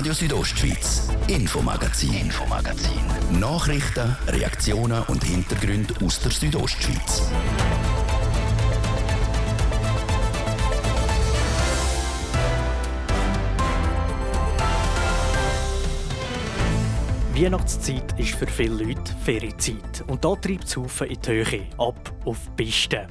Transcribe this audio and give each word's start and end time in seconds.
Radio 0.00 0.14
Südostschweiz, 0.14 1.08
Infomagazin, 1.28 2.14
Infomagazin. 2.14 3.02
Nachrichten, 3.38 4.16
Reaktionen 4.28 5.02
und 5.02 5.22
Hintergründe 5.22 5.92
aus 6.02 6.20
der 6.20 6.30
Südostschweiz. 6.30 7.30
Weihnachtszeit 17.34 18.18
ist 18.18 18.36
für 18.36 18.46
viele 18.46 18.82
Leute 18.84 19.14
Ferienzeit. 19.22 20.02
Und 20.06 20.24
da 20.24 20.34
treibt 20.34 20.64
es 20.64 20.78
Haufen 20.78 21.08
in 21.08 21.20
die 21.20 21.30
Höhe, 21.30 21.66
ab 21.76 22.10
auf 22.24 22.38
die 22.46 22.64
Piste. 22.64 23.06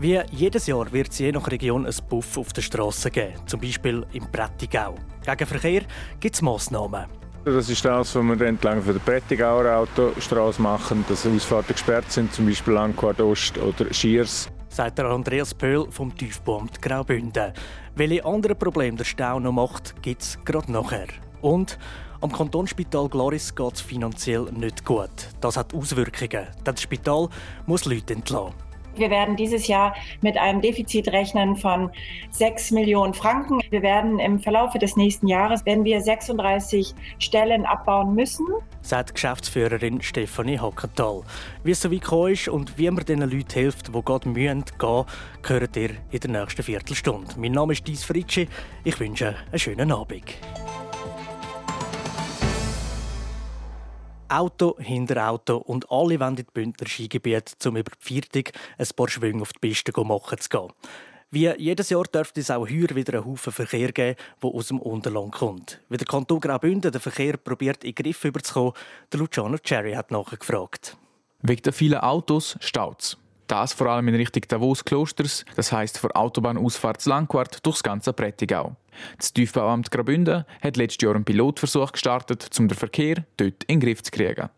Wie 0.00 0.20
jedes 0.30 0.68
Jahr 0.68 0.92
wird 0.92 1.10
es 1.10 1.18
je 1.18 1.32
nach 1.32 1.50
Region 1.50 1.84
ein 1.84 1.94
Puff 2.08 2.38
auf 2.38 2.52
der 2.52 2.62
Straße 2.62 3.10
geben, 3.10 3.34
zum 3.46 3.60
Beispiel 3.60 4.06
im 4.12 4.30
Prättigau. 4.30 4.94
Gegen 5.26 5.46
Verkehr 5.46 5.82
gibt 6.20 6.36
es 6.36 6.40
Massnahmen. 6.40 7.06
Das 7.44 7.68
ist 7.68 7.84
das, 7.84 8.14
was 8.14 8.24
wir 8.24 8.40
entlang 8.46 8.84
der 8.84 8.92
Prättigauer 9.00 9.76
Autostraße 9.76 10.62
machen, 10.62 11.04
dass 11.08 11.26
Ausfahrten 11.26 11.74
gesperrt 11.74 12.12
sind, 12.12 12.32
zum 12.32 12.46
Beispiel 12.46 12.74
Langquart 12.74 13.20
Ost 13.20 13.58
oder 13.58 13.92
Schiers. 13.92 14.48
Sagt 14.68 14.98
der 14.98 15.06
Andreas 15.06 15.52
Pöhl 15.52 15.90
vom 15.90 16.16
Tiefbauamt 16.16 16.80
Graubünden. 16.80 17.52
Welche 17.96 18.24
anderen 18.24 18.56
Probleme 18.56 18.98
der 18.98 19.04
Stau 19.04 19.40
noch 19.40 19.50
macht, 19.50 20.00
gibt 20.00 20.22
es 20.22 20.38
gerade 20.44 20.70
nachher. 20.70 21.08
Und 21.40 21.76
am 22.20 22.30
Kantonsspital 22.30 23.08
Gloris 23.08 23.52
geht 23.52 23.74
es 23.74 23.80
finanziell 23.80 24.44
nicht 24.52 24.84
gut. 24.84 25.10
Das 25.40 25.56
hat 25.56 25.74
Auswirkungen, 25.74 26.46
denn 26.64 26.74
das 26.74 26.82
Spital 26.82 27.28
muss 27.66 27.84
Leute 27.84 28.14
entlassen. 28.14 28.67
Wir 28.98 29.10
werden 29.10 29.36
dieses 29.36 29.66
Jahr 29.68 29.94
mit 30.20 30.36
einem 30.36 30.60
Defizit 30.60 31.08
rechnen 31.08 31.56
von 31.56 31.90
6 32.30 32.72
Millionen 32.72 33.14
Franken. 33.14 33.60
Wir 33.70 33.82
werden 33.82 34.18
im 34.18 34.38
Verlauf 34.38 34.72
des 34.74 34.96
nächsten 34.96 35.28
Jahres 35.28 35.64
werden 35.64 35.84
wir 35.84 36.00
36 36.00 36.94
Stellen 37.18 37.64
abbauen 37.64 38.14
müssen. 38.14 38.46
Sagt 38.82 39.14
Geschäftsführerin 39.14 40.00
Stefanie 40.02 40.58
Hockenthal. 40.58 41.22
Wie 41.64 41.70
es 41.70 41.80
so 41.80 41.92
weit 41.92 42.02
gekommen 42.02 42.32
ist 42.32 42.48
und 42.48 42.78
wie 42.78 42.90
man 42.90 43.04
den 43.04 43.20
Leuten 43.20 43.52
hilft, 43.52 43.88
die 43.88 44.02
gerade 44.02 44.28
mühen 44.28 44.64
gehen, 44.78 45.04
hört 45.46 45.76
ihr 45.76 45.90
in 46.10 46.20
der 46.20 46.30
nächsten 46.30 46.62
Viertelstunde. 46.62 47.34
Mein 47.36 47.52
Name 47.52 47.72
ist 47.72 47.86
Dies 47.86 48.04
Fritschi. 48.04 48.48
Ich 48.84 48.98
wünsche 48.98 49.36
einen 49.50 49.58
schönen 49.58 49.92
Abend. 49.92 50.24
Auto 54.28 54.76
hinter 54.78 55.28
Auto 55.28 55.56
und 55.56 55.90
alle 55.90 56.20
wollen 56.20 56.30
in 56.30 56.36
die 56.36 56.46
Bündner 56.52 56.86
Skigebiete, 56.86 57.68
um 57.68 57.76
über 57.76 57.90
die 57.90 58.04
Viertig 58.04 58.52
ein 58.76 58.86
paar 58.94 59.08
Schwünge 59.08 59.42
auf 59.42 59.52
die 59.52 59.58
Piste 59.60 59.92
machen 60.04 60.38
zu 60.38 60.48
gehen. 60.48 60.72
Wie 61.30 61.48
jedes 61.58 61.90
Jahr 61.90 62.04
dürfte 62.04 62.40
es 62.40 62.50
auch 62.50 62.68
heuer 62.68 62.94
wieder 62.94 63.14
einen 63.18 63.26
Haufen 63.26 63.52
Verkehr 63.52 63.92
geben, 63.92 64.16
der 64.42 64.50
aus 64.50 64.68
dem 64.68 64.80
Unterland 64.80 65.32
kommt. 65.32 65.80
Wie 65.88 65.98
der 65.98 66.06
Kanton 66.06 66.40
Graubünden 66.40 66.90
den 66.90 67.00
Verkehr 67.00 67.36
probiert 67.36 67.84
in 67.84 67.94
den 67.94 68.02
Griff 68.02 68.24
überzukommen, 68.24 68.72
der 69.12 69.20
Luciano 69.20 69.58
Cherry 69.58 69.92
hat 69.92 70.10
nachgefragt. 70.10 70.96
Wegen 71.42 71.62
der 71.62 71.72
vielen 71.72 71.98
Autos 71.98 72.56
staut 72.60 73.18
das 73.48 73.72
vor 73.72 73.88
allem 73.88 74.08
in 74.08 74.14
Richtung 74.14 74.42
Davos-Klosters, 74.46 75.44
das 75.56 75.72
heisst 75.72 75.98
vor 75.98 76.10
Autobahnausfahrt 76.14 77.04
Langquart 77.06 77.64
durchs 77.64 77.82
ganze 77.82 78.12
Prättigau. 78.12 78.76
Das 79.16 79.32
Tiefbauamt 79.32 79.90
Graubünden 79.90 80.44
hat 80.60 80.76
letztes 80.76 81.04
Jahr 81.04 81.14
einen 81.14 81.24
Pilotversuch 81.24 81.92
gestartet, 81.92 82.48
um 82.58 82.68
den 82.68 82.76
Verkehr 82.76 83.24
dort 83.36 83.64
in 83.64 83.78
den 83.78 83.80
Griff 83.80 84.02
zu 84.02 84.10
kriegen. 84.10 84.48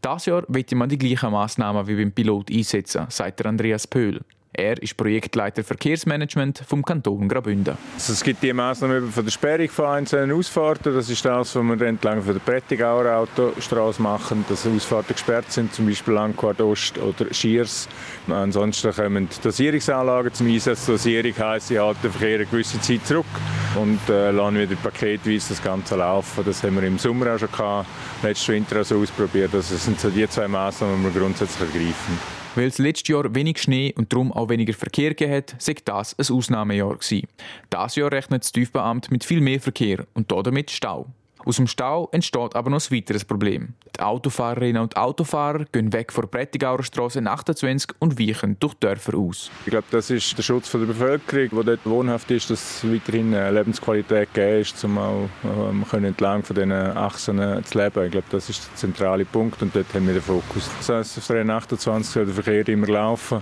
Das 0.00 0.26
Jahr 0.26 0.44
wird 0.48 0.72
man 0.72 0.88
die 0.88 0.98
gleichen 0.98 1.32
Massnahmen 1.32 1.86
wie 1.86 1.96
beim 1.96 2.12
Pilot 2.12 2.50
einsetzen, 2.50 3.06
sagt 3.08 3.44
Andreas 3.44 3.86
Pöhl. 3.86 4.20
Er 4.58 4.82
ist 4.82 4.96
Projektleiter 4.96 5.62
Verkehrsmanagement 5.62 6.62
vom 6.66 6.82
Kanton 6.82 7.28
Graubünden. 7.28 7.76
Also 7.92 8.14
es 8.14 8.24
gibt 8.24 8.42
die 8.42 8.54
Maßnahmen 8.54 9.12
von 9.12 9.22
der 9.22 9.30
Sperrung 9.30 9.68
von 9.68 9.84
einzelnen 9.84 10.32
Ausfahrten. 10.32 10.94
Das 10.94 11.10
ist 11.10 11.22
das, 11.22 11.54
was 11.54 11.62
wir 11.62 11.86
entlang 11.86 12.22
von 12.22 12.32
der 12.32 12.40
Prättigauer 12.40 13.04
Autostraße 13.18 14.00
machen, 14.00 14.46
dass 14.48 14.66
Ausfahrten 14.66 15.12
gesperrt 15.12 15.52
sind, 15.52 15.74
zum 15.74 15.86
Beispiel 15.86 16.14
Langquart 16.14 16.58
Ost 16.62 16.96
oder 16.96 17.34
Schiers. 17.34 17.86
Ansonsten 18.28 18.92
kommen 18.92 19.28
Dosierungsanlagen 19.42 20.32
zum 20.32 20.46
Einsatz. 20.46 20.86
Dosierung 20.86 21.34
heisst, 21.38 21.68
sie 21.68 21.78
halten 21.78 22.00
den 22.04 22.12
Verkehr 22.12 22.36
eine 22.36 22.46
gewisse 22.46 22.80
Zeit 22.80 23.06
zurück 23.06 23.26
und 23.74 24.00
äh, 24.08 24.30
lassen 24.30 24.58
wieder 24.58 24.76
paketweise 24.76 25.50
das 25.50 25.62
Ganze 25.62 25.96
laufen. 25.96 26.44
Das 26.46 26.62
haben 26.62 26.76
wir 26.76 26.82
im 26.84 26.98
Sommer 26.98 27.34
auch 27.34 27.38
schon 27.38 27.52
gehabt, 27.52 27.88
letzten 28.22 28.54
Winter 28.54 28.76
also 28.76 28.98
ausprobiert. 28.98 29.54
Also 29.54 29.74
das 29.74 29.84
sind 29.84 30.00
so 30.00 30.08
die 30.08 30.26
zwei 30.30 30.48
Maßnahmen, 30.48 31.04
die 31.04 31.14
wir 31.14 31.20
grundsätzlich 31.20 31.60
ergreifen. 31.60 32.35
Weil 32.56 32.68
es 32.68 32.78
letztes 32.78 33.08
Jahr 33.08 33.34
wenig 33.34 33.60
Schnee 33.60 33.92
und 33.96 34.10
darum 34.14 34.32
auch 34.32 34.48
weniger 34.48 34.72
Verkehr 34.72 35.14
hat, 35.28 35.54
sei 35.58 35.74
das 35.84 36.18
ein 36.18 36.34
Ausnahmejahr 36.34 36.96
gewesen. 36.96 37.28
Dieses 37.70 37.96
Jahr 37.96 38.10
rechnet 38.10 38.44
das 38.44 38.52
Tiefbauamt 38.52 39.10
mit 39.10 39.24
viel 39.24 39.42
mehr 39.42 39.60
Verkehr 39.60 40.06
und 40.14 40.32
damit 40.32 40.70
Stau. 40.70 41.06
Aus 41.46 41.56
dem 41.56 41.68
Stau 41.68 42.08
entsteht 42.10 42.56
aber 42.56 42.70
noch 42.70 42.80
ein 42.80 42.96
weiteres 42.96 43.24
Problem. 43.24 43.74
Die 43.96 44.00
Autofahrerinnen 44.00 44.82
und 44.82 44.96
Autofahrer 44.96 45.64
gehen 45.70 45.92
weg 45.92 46.12
von 46.12 46.22
der 46.22 46.28
Prättigauer 46.28 46.82
Straße 46.82 47.22
28 47.24 47.90
und 48.00 48.18
weichen 48.18 48.56
durch 48.58 48.74
Dörfer 48.74 49.16
aus. 49.16 49.48
Ich 49.64 49.70
glaube, 49.70 49.86
das 49.92 50.10
ist 50.10 50.36
der 50.36 50.42
Schutz 50.42 50.72
der 50.72 50.80
Bevölkerung, 50.80 51.48
die 51.60 51.66
dort 51.66 51.86
wohnhaft 51.86 52.32
ist, 52.32 52.50
dass 52.50 52.84
weiterhin 52.84 53.30
Lebensqualität 53.30 54.34
gegeben 54.34 54.60
ist, 54.60 54.84
um 54.84 54.98
auch 54.98 55.28
ähm, 55.44 56.04
entlang 56.04 56.42
von 56.42 56.56
diesen 56.56 56.72
Achsen 56.72 57.38
äh, 57.38 57.62
zu 57.62 57.78
leben. 57.78 58.06
Ich 58.06 58.10
glaube, 58.10 58.26
das 58.28 58.50
ist 58.50 58.66
der 58.66 58.74
zentrale 58.74 59.24
Punkt 59.24 59.62
und 59.62 59.72
dort 59.72 59.94
haben 59.94 60.04
wir 60.08 60.14
den 60.14 60.22
Fokus. 60.22 60.68
Das 60.78 60.88
heisst, 60.88 61.18
auf 61.18 61.26
der 61.28 61.48
28 61.48 62.12
soll 62.12 62.24
der 62.26 62.34
Verkehr 62.34 62.66
immer 62.66 62.88
laufen 62.88 63.40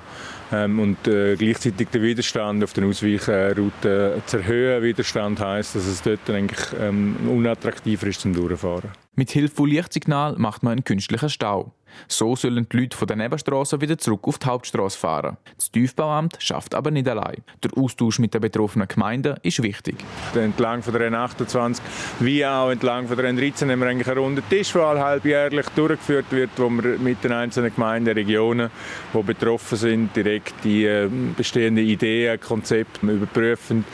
ähm, 0.54 0.78
und 0.78 1.09
äh, 1.09 1.37
gleichzeitig 1.37 1.88
den 1.88 2.03
Widerstand 2.03 2.62
auf 2.62 2.72
den 2.72 2.84
Ausweichrouten 2.84 4.22
zu 4.26 4.37
erhöhen. 4.37 4.82
Widerstand 4.82 5.41
heisst, 5.41 5.75
dass 5.75 5.87
es 5.87 6.03
dort 6.03 6.28
eigentlich 6.31 6.66
ähm, 6.81 7.16
unattraktiver 7.28 8.06
ist 8.06 8.20
zum 8.20 8.34
Durchfahren. 8.34 8.91
Mit 9.16 9.31
Hilfe 9.31 9.54
von 9.54 9.69
Lichtsignal 9.69 10.37
macht 10.38 10.62
man 10.62 10.72
einen 10.72 10.84
künstlichen 10.84 11.28
Stau. 11.28 11.72
So 12.09 12.37
sollen 12.37 12.66
die 12.71 12.77
Leute 12.77 12.97
von 12.97 13.09
der 13.09 13.16
Nebenstraße 13.16 13.81
wieder 13.81 13.99
zurück 13.99 14.27
auf 14.28 14.38
die 14.38 14.47
Hauptstraße 14.47 14.99
fahren. 14.99 15.37
Das 15.56 15.71
Tiefbauamt 15.71 16.37
schafft 16.38 16.75
aber 16.75 16.91
nicht 16.91 17.09
allein. 17.09 17.43
Der 17.62 17.77
Austausch 17.77 18.19
mit 18.19 18.34
den 18.34 18.41
betroffenen 18.41 18.88
Gemeinden 18.88 19.37
ist 19.43 19.62
wichtig. 19.62 19.97
Entlang 20.34 20.82
von 20.82 20.94
der 20.94 21.10
N28 21.10 21.81
wie 22.21 22.44
auch 22.44 22.71
entlang 22.71 23.09
von 23.09 23.16
der 23.16 23.31
N13 23.32 23.71
haben 23.71 23.81
wir 23.81 23.88
eigentlich 23.88 24.09
einen 24.09 24.19
runden 24.19 24.43
Tisch, 24.49 24.72
der 24.72 24.99
halbjährlich 24.99 25.66
durchgeführt 25.71 26.27
wird, 26.31 26.50
wo 26.56 26.69
wir 26.69 26.99
mit 26.99 27.22
den 27.25 27.32
einzelnen 27.32 27.75
Gemeinden, 27.75 28.15
Regionen, 28.15 28.71
die 29.12 29.22
betroffen 29.22 29.78
sind, 29.78 30.16
direkt 30.16 30.55
die 30.65 30.84
ähm, 30.84 31.34
bestehenden 31.37 31.84
Ideen, 31.84 32.41
Konzepte 32.41 33.06
überprüfen. 33.06 33.84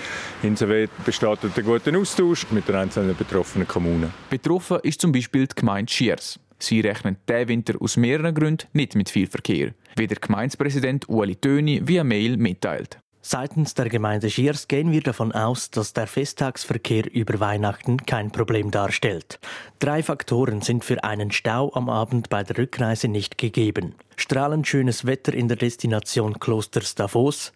Insofern 0.43 0.89
besteht 1.05 1.39
ein 1.45 1.65
guter 1.65 1.97
Austausch 1.99 2.47
mit 2.51 2.69
den 2.69 2.77
einzelnen 2.77 3.17
betroffenen 3.17 3.67
Kommunen. 3.67 4.13
Betroffen 4.29 4.79
ist 4.83 5.01
zum 5.01 5.13
Beispiel 5.13 5.47
die 5.47 5.55
Gemeinde 5.55 5.93
Schiers. 5.93 6.39
Sie 6.63 6.81
rechnen 6.81 7.17
diesen 7.29 7.49
Winter 7.49 7.75
aus 7.81 7.97
mehreren 7.97 8.35
Gründen 8.35 8.67
nicht 8.73 8.95
mit 8.95 9.11
viel 9.11 9.27
Verkehr, 9.27 9.73
wie 9.97 10.07
der 10.07 10.19
Gemeindepräsident 10.19 11.09
Ueli 11.09 11.37
Töni 11.37 11.81
via 11.87 12.05
Mail 12.05 12.37
mitteilt. 12.37 12.99
Seitens 13.23 13.75
der 13.75 13.91
Gemeinde 13.91 14.31
Schiers 14.31 14.67
gehen 14.67 14.93
wir 14.93 15.03
davon 15.03 15.33
aus, 15.33 15.71
dass 15.71 15.93
der 15.93 16.07
Festtagsverkehr 16.07 17.13
über 17.13 17.39
Weihnachten 17.39 17.99
kein 17.99 18.31
Problem 18.31 18.71
darstellt. 18.71 19.39
Drei 19.79 20.03
Faktoren 20.03 20.63
sind 20.63 20.87
für 20.87 21.05
einen 21.05 21.31
Stau 21.31 21.71
am 21.75 21.91
Abend 21.91 22.31
bei 22.31 22.43
der 22.43 22.57
Rückreise 22.57 23.09
nicht 23.09 23.37
gegeben. 23.37 23.95
Strahlend 24.17 24.67
schönes 24.67 25.05
Wetter 25.05 25.35
in 25.35 25.49
der 25.49 25.59
Destination 25.59 26.41
Klosters 26.41 26.95
Davos, 26.95 27.53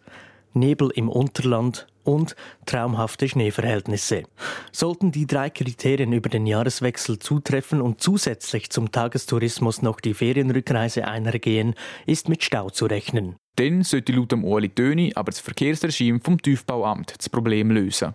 Nebel 0.53 0.91
im 0.93 1.09
Unterland 1.09 1.87
und 2.05 2.35
traumhafte 2.65 3.27
Schneeverhältnisse. 3.27 4.23
Sollten 4.71 5.11
die 5.11 5.27
drei 5.27 5.49
Kriterien 5.49 6.13
über 6.13 6.29
den 6.29 6.45
Jahreswechsel 6.45 7.19
zutreffen 7.19 7.81
und 7.81 8.01
zusätzlich 8.01 8.69
zum 8.69 8.91
Tagestourismus 8.91 9.81
noch 9.81 9.99
die 9.99 10.13
Ferienrückreise 10.13 11.07
einhergehen, 11.07 11.75
ist 12.05 12.29
mit 12.29 12.43
Stau 12.43 12.69
zu 12.69 12.85
rechnen. 12.85 13.35
Dann 13.57 13.83
sollte 13.83 14.11
laut 14.11 14.31
dem 14.31 14.43
Ueli 14.43 14.69
Töni 14.69 15.13
aber 15.15 15.31
das 15.31 15.39
Verkehrsregime 15.39 16.19
vom 16.21 16.41
Tiefbauamt 16.41 17.15
das 17.17 17.29
Problem 17.29 17.71
lösen. 17.71 18.13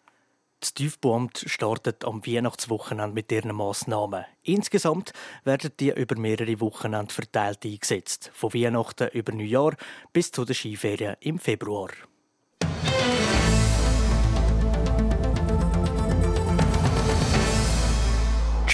Das 0.61 0.75
Tiefbauamt 0.75 1.45
startet 1.47 2.05
am 2.05 2.25
Weihnachtswochenende 2.27 3.15
mit 3.15 3.33
ihren 3.33 3.57
Massnahmen. 3.57 4.27
Insgesamt 4.43 5.15
werden 5.43 5.71
die 5.81 5.91
über 5.91 6.17
mehrere 6.19 6.61
Wochenende 6.61 7.15
verteilt 7.15 7.65
eingesetzt, 7.65 8.31
von 8.35 8.53
Weihnachten 8.53 9.09
über 9.15 9.33
Neujahr 9.33 9.75
bis 10.13 10.31
zu 10.31 10.45
den 10.45 10.55
Skiferien 10.55 11.17
im 11.21 11.39
Februar. 11.39 11.89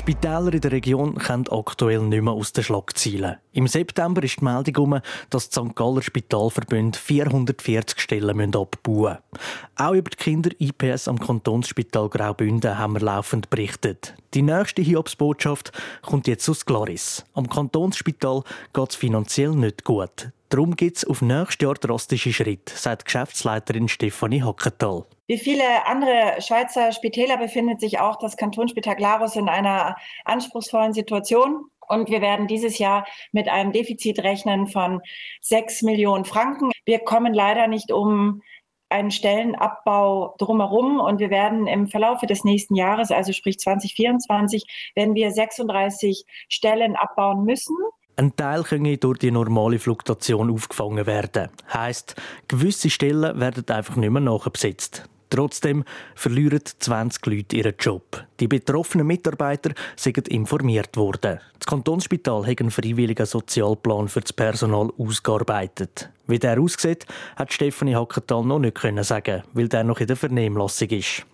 Spitäler 0.07 0.55
in 0.55 0.61
der 0.61 0.71
Region 0.71 1.17
können 1.17 1.49
aktuell 1.51 2.03
nicht 2.03 2.23
mehr 2.23 2.33
aus 2.33 2.53
den 2.53 2.63
Schlagzeilen. 2.63 3.39
Im 3.51 3.67
September 3.67 4.23
ist 4.23 4.39
die 4.39 4.45
Meldung 4.45 4.85
um, 4.85 5.01
dass 5.31 5.51
die 5.51 5.59
St. 5.59 5.75
Galler 5.75 6.01
Spitalverbund 6.01 6.97
440 6.97 7.99
Stellen 7.99 8.55
abbauen 8.55 8.69
müssen. 8.87 9.19
Auch 9.75 9.95
über 9.95 10.09
die 10.09 10.17
Kinder-IPS 10.17 11.09
am 11.09 11.19
Kantonsspital 11.19 12.09
Graubünden 12.09 12.79
haben 12.79 12.93
wir 12.93 13.01
laufend 13.01 13.51
berichtet. 13.51 14.15
Die 14.35 14.43
nächste 14.43 14.81
Hiobsbotschaft 14.81 15.73
kommt 16.03 16.29
jetzt 16.29 16.49
aus 16.49 16.65
Glaris. 16.65 17.25
Am 17.35 17.49
Kantonsspital 17.49 18.45
geht 18.75 18.91
es 18.91 18.95
finanziell 18.95 19.57
nicht 19.57 19.83
gut. 19.83 20.31
Darum 20.49 20.77
gibt 20.77 20.99
es 20.99 21.05
auf 21.05 21.23
nächstes 21.23 21.63
Jahr 21.63 21.75
drastische 21.75 22.33
Schritte, 22.33 22.77
sagt 22.77 23.07
Geschäftsleiterin 23.07 23.89
Stefanie 23.89 24.43
Hockenthal. 24.43 25.05
Wie 25.27 25.39
viele 25.39 25.87
andere 25.87 26.41
Schweizer 26.41 26.93
Spitäler 26.93 27.37
befindet 27.37 27.81
sich 27.81 27.99
auch 27.99 28.17
das 28.17 28.37
Kantonsspital 28.37 28.95
Glarus 28.95 29.35
in 29.35 29.49
einer 29.49 29.97
anspruchsvollen 30.25 30.93
Situation. 30.93 31.67
Und 31.89 32.11
wir 32.11 32.21
werden 32.21 32.47
dieses 32.47 32.79
Jahr 32.79 33.07
mit 33.33 33.49
einem 33.49 33.73
Defizit 33.73 34.21
rechnen 34.21 34.67
von 34.69 35.01
sechs 35.41 35.83
Millionen 35.83 36.25
Franken. 36.25 36.71
Wir 36.85 37.01
kommen 37.01 37.35
leider 37.35 37.67
nicht 37.67 37.93
um 37.93 38.43
einen 38.89 39.11
Stellenabbau 39.11 40.37
drumherum 40.39 41.01
und 41.01 41.19
wir 41.19 41.31
werden 41.31 41.67
im 41.67 41.89
Verlaufe 41.89 42.27
des 42.27 42.45
nächsten 42.45 42.77
Jahres, 42.77 43.11
also 43.11 43.33
sprich 43.33 43.59
2024, 43.59 44.93
werden 44.95 45.15
wir 45.15 45.33
36 45.33 46.25
Stellen 46.49 46.95
abbauen 46.95 47.45
müssen. 47.45 47.77
Ein 48.19 48.35
Teil 48.35 48.63
könne 48.63 48.97
durch 48.97 49.19
die 49.19 49.31
normale 49.31 49.79
Fluktuation 49.79 50.51
aufgefangen 50.51 51.05
werden. 51.05 51.51
Heißt, 51.71 52.15
gewisse 52.49 52.89
Stellen 52.89 53.39
werden 53.39 53.69
einfach 53.69 53.97
nicht 53.97 54.11
mehr 54.11 54.23
nachbesetzt. 54.23 55.05
Trotzdem 55.29 55.85
verlieren 56.15 56.63
20 56.79 57.27
Leute 57.27 57.57
ihren 57.57 57.75
Job. 57.79 58.25
Die 58.41 58.49
betroffenen 58.49 59.07
Mitarbeiter 59.07 59.73
sind 59.97 60.29
informiert 60.29 60.97
worden. 60.97 61.41
Das 61.59 61.67
Kantonsspital 61.67 62.47
hat 62.47 62.61
einen 62.61 62.71
freiwilligen 62.71 63.27
Sozialplan 63.27 64.09
für 64.09 64.23
das 64.23 64.33
Personal 64.33 64.89
ausgearbeitet. 64.97 66.09
Wie 66.27 66.39
der 66.39 66.59
aussieht, 66.59 67.05
hat 67.37 67.53
Stefanie 67.53 67.97
Hackertal 67.97 68.45
noch 68.45 68.61
nicht 68.61 68.79
sagen, 69.05 69.43
weil 69.53 69.69
der 69.69 69.85
noch 69.85 70.01
in 70.01 70.07
der 70.07 70.17
Vernehmlassung 70.17 70.89
ist. 70.89 71.27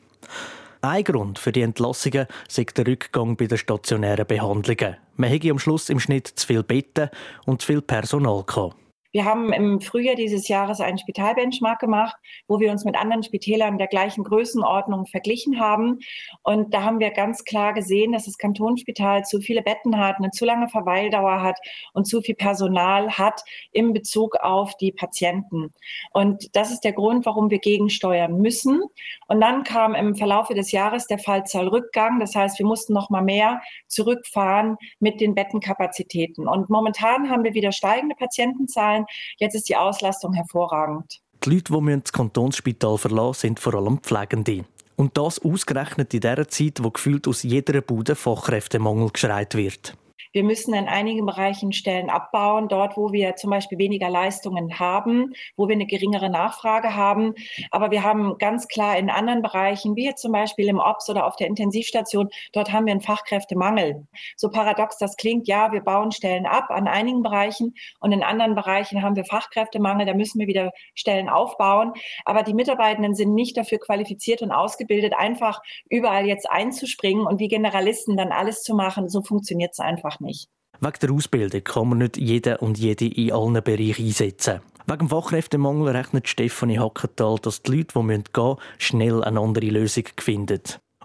Ein 0.85 1.05
Grund 1.05 1.39
für 1.39 1.53
die 1.53 1.63
Entlassungen 1.63 2.27
ist 2.49 2.77
der 2.77 2.85
Rückgang 2.89 3.37
bei 3.37 3.47
den 3.47 3.57
stationären 3.57 4.27
Behandlungen. 4.27 4.97
Man 5.15 5.31
hätte 5.31 5.49
am 5.53 5.61
Schluss 5.61 5.89
im 5.89 6.01
Schnitt 6.01 6.27
zu 6.27 6.45
viel 6.45 6.65
Betten 6.65 7.09
und 7.47 7.61
zu 7.61 7.69
viel 7.69 7.83
Personal 7.83 8.43
gehabt. 8.43 8.82
Wir 9.13 9.27
haben 9.27 9.53
im 9.53 9.83
Frühjahr 9.83 10.15
dieses 10.15 10.49
Jahres 10.49 10.81
einen 10.81 10.97
Spitalbenchmark 10.97 11.79
gemacht, 11.79 12.17
wo 12.49 12.61
wir 12.61 12.71
uns 12.71 12.87
mit 12.87 12.97
anderen 12.97 13.23
Spitälern 13.23 13.77
der 13.77 13.87
gleichen 13.87 14.25
Größenordnung 14.25 15.05
verglichen 15.05 15.61
haben. 15.61 15.99
Und 16.43 16.73
da 16.73 16.83
haben 16.83 16.99
wir 16.99 17.11
ganz 17.11 17.45
klar 17.45 17.75
gesehen, 17.75 18.13
dass 18.13 18.25
das 18.25 18.39
Kantonsspital 18.39 19.25
zu 19.25 19.41
viele 19.41 19.61
Betten 19.61 19.99
hat, 19.99 20.17
eine 20.17 20.31
zu 20.31 20.47
lange 20.47 20.69
Verweildauer 20.69 21.43
hat 21.43 21.59
und 21.93 22.07
zu 22.07 22.23
viel 22.23 22.35
Personal 22.35 23.19
hat 23.19 23.43
in 23.71 23.93
Bezug 23.93 24.37
auf 24.37 24.79
die 24.79 24.93
Patienten. 24.93 25.75
Und 26.13 26.57
das 26.57 26.71
ist 26.71 26.81
der 26.81 26.95
Grund, 26.95 27.27
warum 27.27 27.51
wir 27.51 27.59
gegensteuern 27.59 28.39
müssen. 28.39 28.83
Und 29.29 29.43
dann 29.43 29.63
kam 29.63 29.95
im 29.95 30.15
Verlaufe 30.15 30.55
des 30.55 30.73
Jahres 30.73 31.07
der 31.07 31.19
Fallzahlrückgang. 31.19 32.19
Das 32.19 32.35
heißt, 32.35 32.59
wir 32.59 32.67
mussten 32.67 32.95
noch 32.95 33.11
mal 33.11 33.23
mehr 33.23 33.61
zurückfahren 33.89 34.79
mit 35.01 35.21
den 35.21 35.35
Bettenkapazitäten. 35.35 36.49
Und 36.49 36.71
momentan 36.71 37.29
haben 37.29 37.45
wir 37.45 37.53
wieder 37.53 37.73
steigende 37.73 38.15
Patientenzahlen 38.15 39.02
sein. 39.07 39.37
Jetzt 39.39 39.55
ist 39.55 39.69
die 39.69 39.77
Auslastung 39.77 40.33
hervorragend. 40.33 41.21
Die 41.45 41.51
Leute, 41.51 41.73
die 41.73 42.01
das 42.01 42.13
Kantonsspital 42.13 42.99
verlassen 42.99 43.41
sind 43.41 43.61
vor 43.61 43.75
allem 43.75 43.99
Pflegende. 43.99 44.65
Und 44.97 45.17
das 45.17 45.41
ausgerechnet 45.41 46.15
in 46.15 46.21
der 46.21 46.47
Zeit, 46.49 46.83
wo 46.83 46.91
gefühlt 46.91 47.27
aus 47.27 47.43
jeder 47.43 47.81
Bude 47.81 48.15
Fachkräftemangel 48.15 49.11
geschreit 49.11 49.55
wird. 49.55 49.97
Wir 50.33 50.45
müssen 50.45 50.73
in 50.75 50.89
einigen 50.89 51.27
Bereichen 51.27 51.73
Stellen 51.73 52.09
abbauen, 52.09 52.69
dort, 52.69 52.97
wo 52.97 53.13
wir 53.13 53.37
zum 53.37 53.51
Beispiel 53.51 53.79
weniger 53.79 54.09
Leistungen 54.09 54.79
haben, 54.79 55.35
wo 55.57 55.69
wir 55.69 55.75
eine 55.75 55.87
geringere 55.87 56.31
Nachfrage 56.31 56.97
haben. 56.97 57.35
Aber 57.71 57.91
wir 57.91 58.03
haben 58.03 58.39
ganz 58.39 58.67
klar 58.67 58.97
in 58.97 59.11
anderen 59.11 59.43
Bereichen, 59.43 59.95
wie 59.95 60.15
zum 60.15 60.33
Beispiel 60.33 60.69
im 60.69 60.79
OPS 60.79 61.11
oder 61.11 61.27
auf 61.27 61.37
der 61.37 61.49
Intensivstation, 61.49 62.31
dort 62.53 62.73
haben 62.73 62.87
wir 62.87 62.93
einen 62.93 63.03
Fachkräftemangel. 63.03 64.07
So 64.37 64.51
paradox 64.51 64.97
das 64.99 65.17
klingt, 65.17 65.49
ja, 65.49 65.73
wir 65.73 65.81
bauen 65.81 66.13
Stellen 66.13 66.47
ab 66.47 66.71
an 66.71 66.89
einigen 66.89 67.23
Bereichen 67.23 67.75
und 68.01 68.13
in 68.13 68.23
anderen 68.23 68.55
Bereichen 68.55 69.03
haben 69.03 69.17
wir 69.17 69.25
Fachkräftemangel, 69.25 70.07
da 70.07 70.15
müssen 70.15 70.41
wir 70.41 70.47
wieder 70.47 70.73
Stellen 70.95 71.29
aufbauen. 71.29 71.93
Aber 72.25 72.43
die 72.43 72.55
Mitarbeitenden 72.55 73.15
sind 73.15 73.35
nicht 73.35 73.57
dafür 73.57 73.79
qualifiziert 73.79 74.41
und 74.41 74.51
ausgebildet, 74.51 75.15
einfach 75.17 75.61
überall 75.91 76.27
jetzt 76.27 76.51
einzuspringen 76.51 77.27
und 77.27 77.39
wie 77.39 77.49
Generalisten 77.49 78.17
dann 78.17 78.33
alles 78.33 78.63
zu 78.63 78.75
machen. 78.75 79.09
So 79.09 79.23
funktioniert 79.23 79.73
es 79.73 79.81
einfach 79.81 80.21
nicht. 80.23 80.49
Wegen 80.81 80.99
der 81.01 81.13
Ausbildung 81.13 81.65
kann 81.65 81.89
man 81.89 81.99
nicht 81.99 82.17
jeden 82.17 82.57
und 82.57 82.79
jede 82.79 83.07
in 83.07 83.33
allen 83.33 83.63
Bereichen 83.63 84.05
einsetzen. 84.05 84.61
Wegen 84.87 84.99
dem 84.99 85.09
Fachkräftemangel 85.09 85.95
rechnet 85.95 86.29
Stefanie 86.29 86.81
Hackenthal, 86.81 87.37
dass 87.41 87.63
die 87.63 87.71
Leute, 87.71 87.95
die 87.95 88.23
gehen 88.33 88.33
müssen, 88.35 88.57
schnell 88.79 89.23
eine 89.23 89.39
andere 89.39 89.67
Lösung 89.67 90.05
finden. 90.19 90.61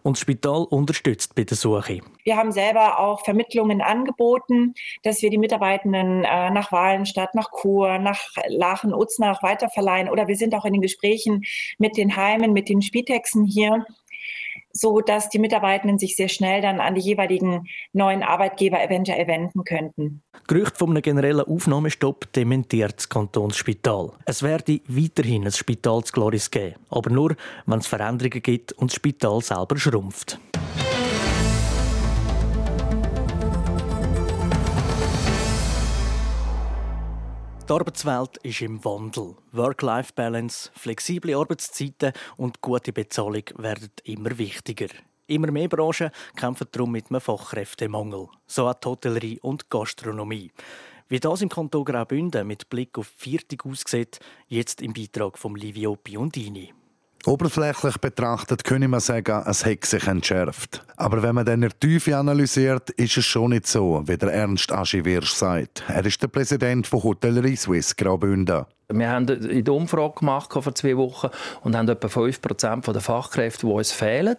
Und 0.08 0.16
das 0.16 0.22
Spital 0.22 0.64
unterstützt 0.64 1.36
bei 1.36 1.44
der 1.44 1.58
Suche. 1.58 2.00
Wir 2.24 2.38
haben 2.38 2.52
selber 2.52 2.98
auch 3.00 3.26
Vermittlungen 3.26 3.82
angeboten, 3.82 4.74
dass 5.04 5.22
wir 5.22 5.30
die 5.30 5.38
Mitarbeitenden 5.38 6.24
äh, 6.24 6.50
nach 6.50 6.72
Wahlenstadt, 6.72 7.36
nach 7.36 7.50
Chur, 7.52 8.00
nach 8.00 8.20
Lachen, 8.48 8.94
Uznach 8.94 9.44
weiterverleihen. 9.44 10.10
Oder 10.10 10.28
wir 10.28 10.38
sind 10.38 10.56
auch 10.56 10.66
in 10.66 10.74
den 10.74 10.82
Gesprächen 10.82 11.44
mit 11.78 11.98
den 11.98 12.16
Heimen, 12.16 12.54
mit 12.54 12.70
den 12.70 12.82
Spitexen 12.82 13.44
hier, 13.44 13.86
so 14.78 15.02
dass 15.02 15.30
die 15.30 15.40
Mitarbeitenden 15.40 15.98
sich 15.98 16.16
sehr 16.16 16.30
schnell 16.30 16.62
dann 16.62 16.80
an 16.80 16.96
die 16.96 17.02
jeweiligen 17.02 17.68
neuen 17.94 18.24
Arbeitgeber 18.24 18.82
eventuell 18.82 19.28
wenden 19.28 19.64
könnten. 19.64 20.24
Gerücht 20.48 20.78
von 20.78 20.92
einem 20.92 21.02
generellen 21.02 21.42
Aufnahmestopp 21.42 22.32
dementiert 22.34 22.98
das 22.98 23.10
Kantonsspital. 23.10 24.12
Es 24.26 24.44
werde 24.44 24.80
weiterhin 24.88 25.46
ein 25.46 25.52
Spital 25.52 26.04
zu 26.04 26.14
Gloris 26.14 26.52
geben, 26.52 26.76
aber 26.90 27.10
nur, 27.10 27.36
wenn 27.66 27.80
es 27.80 27.88
Veränderungen 27.88 28.42
gibt 28.42 28.74
und 28.74 28.92
das 28.92 28.96
Spital 28.96 29.42
selber 29.42 29.78
schrumpft. 29.78 30.40
Die 37.68 37.74
Arbeitswelt 37.74 38.38
ist 38.44 38.62
im 38.62 38.86
Wandel. 38.86 39.36
Work-Life-Balance, 39.52 40.72
flexible 40.74 41.36
Arbeitszeiten 41.36 42.14
und 42.38 42.62
gute 42.62 42.94
Bezahlung 42.94 43.44
werden 43.58 43.92
immer 44.06 44.38
wichtiger. 44.38 44.88
Immer 45.28 45.52
mehr 45.52 45.68
Branchen 45.68 46.12
kämpfen 46.38 46.68
darum 46.72 46.94
mit 46.94 47.10
einem 47.10 47.20
Fachkräftemangel. 47.20 48.30
So 48.46 48.70
auch 48.70 48.74
die 48.74 48.88
Hotellerie 48.88 49.40
und 49.42 49.70
Gastronomie. 49.70 50.54
Wie 51.10 51.20
das 51.20 51.42
im 51.42 51.50
Kanton 51.50 51.84
Graubünden 51.84 52.48
mit 52.48 52.70
Blick 52.70 52.98
auf 52.98 53.08
Viertig 53.18 53.66
aussieht, 53.66 54.22
jetzt 54.48 54.82
im 54.82 54.94
Beitrag 54.94 55.38
von 55.38 55.54
Livio 55.58 55.98
Biondini. 55.98 56.74
Oberflächlich 57.28 57.98
betrachtet 57.98 58.64
könnte 58.64 58.88
man 58.88 59.02
sagen, 59.02 59.44
es 59.46 59.66
hat 59.66 59.84
sich 59.84 60.08
entschärft. 60.08 60.82
Aber 60.96 61.22
wenn 61.22 61.36
man 61.36 61.46
dann 61.46 61.62
in 61.62 61.72
Tiefe 61.78 62.16
analysiert, 62.16 62.90
ist 62.92 63.18
es 63.18 63.26
schon 63.26 63.50
nicht 63.50 63.68
so, 63.68 64.02
wie 64.06 64.18
der 64.18 64.32
Ernst 64.32 64.72
Aschewirsch 64.72 65.34
sagt. 65.34 65.84
Er 65.90 66.06
ist 66.06 66.22
der 66.22 66.30
Präsident 66.30 66.88
von 66.88 67.04
Hotellerie 67.04 67.58
Suisse 67.58 67.96
Graubünden. 67.98 68.64
Wir 68.90 69.10
haben 69.10 69.28
eine 69.30 69.70
Umfrage 69.70 70.20
gemacht 70.20 70.54
vor 70.54 70.74
zwei 70.74 70.96
Wochen 70.96 71.28
und 71.62 71.76
haben 71.76 71.90
etwa 71.90 72.08
5% 72.08 72.90
der 72.94 73.02
Fachkräfte, 73.02 73.68
die 73.68 73.74
uns 73.74 73.92
fehlen. 73.92 74.38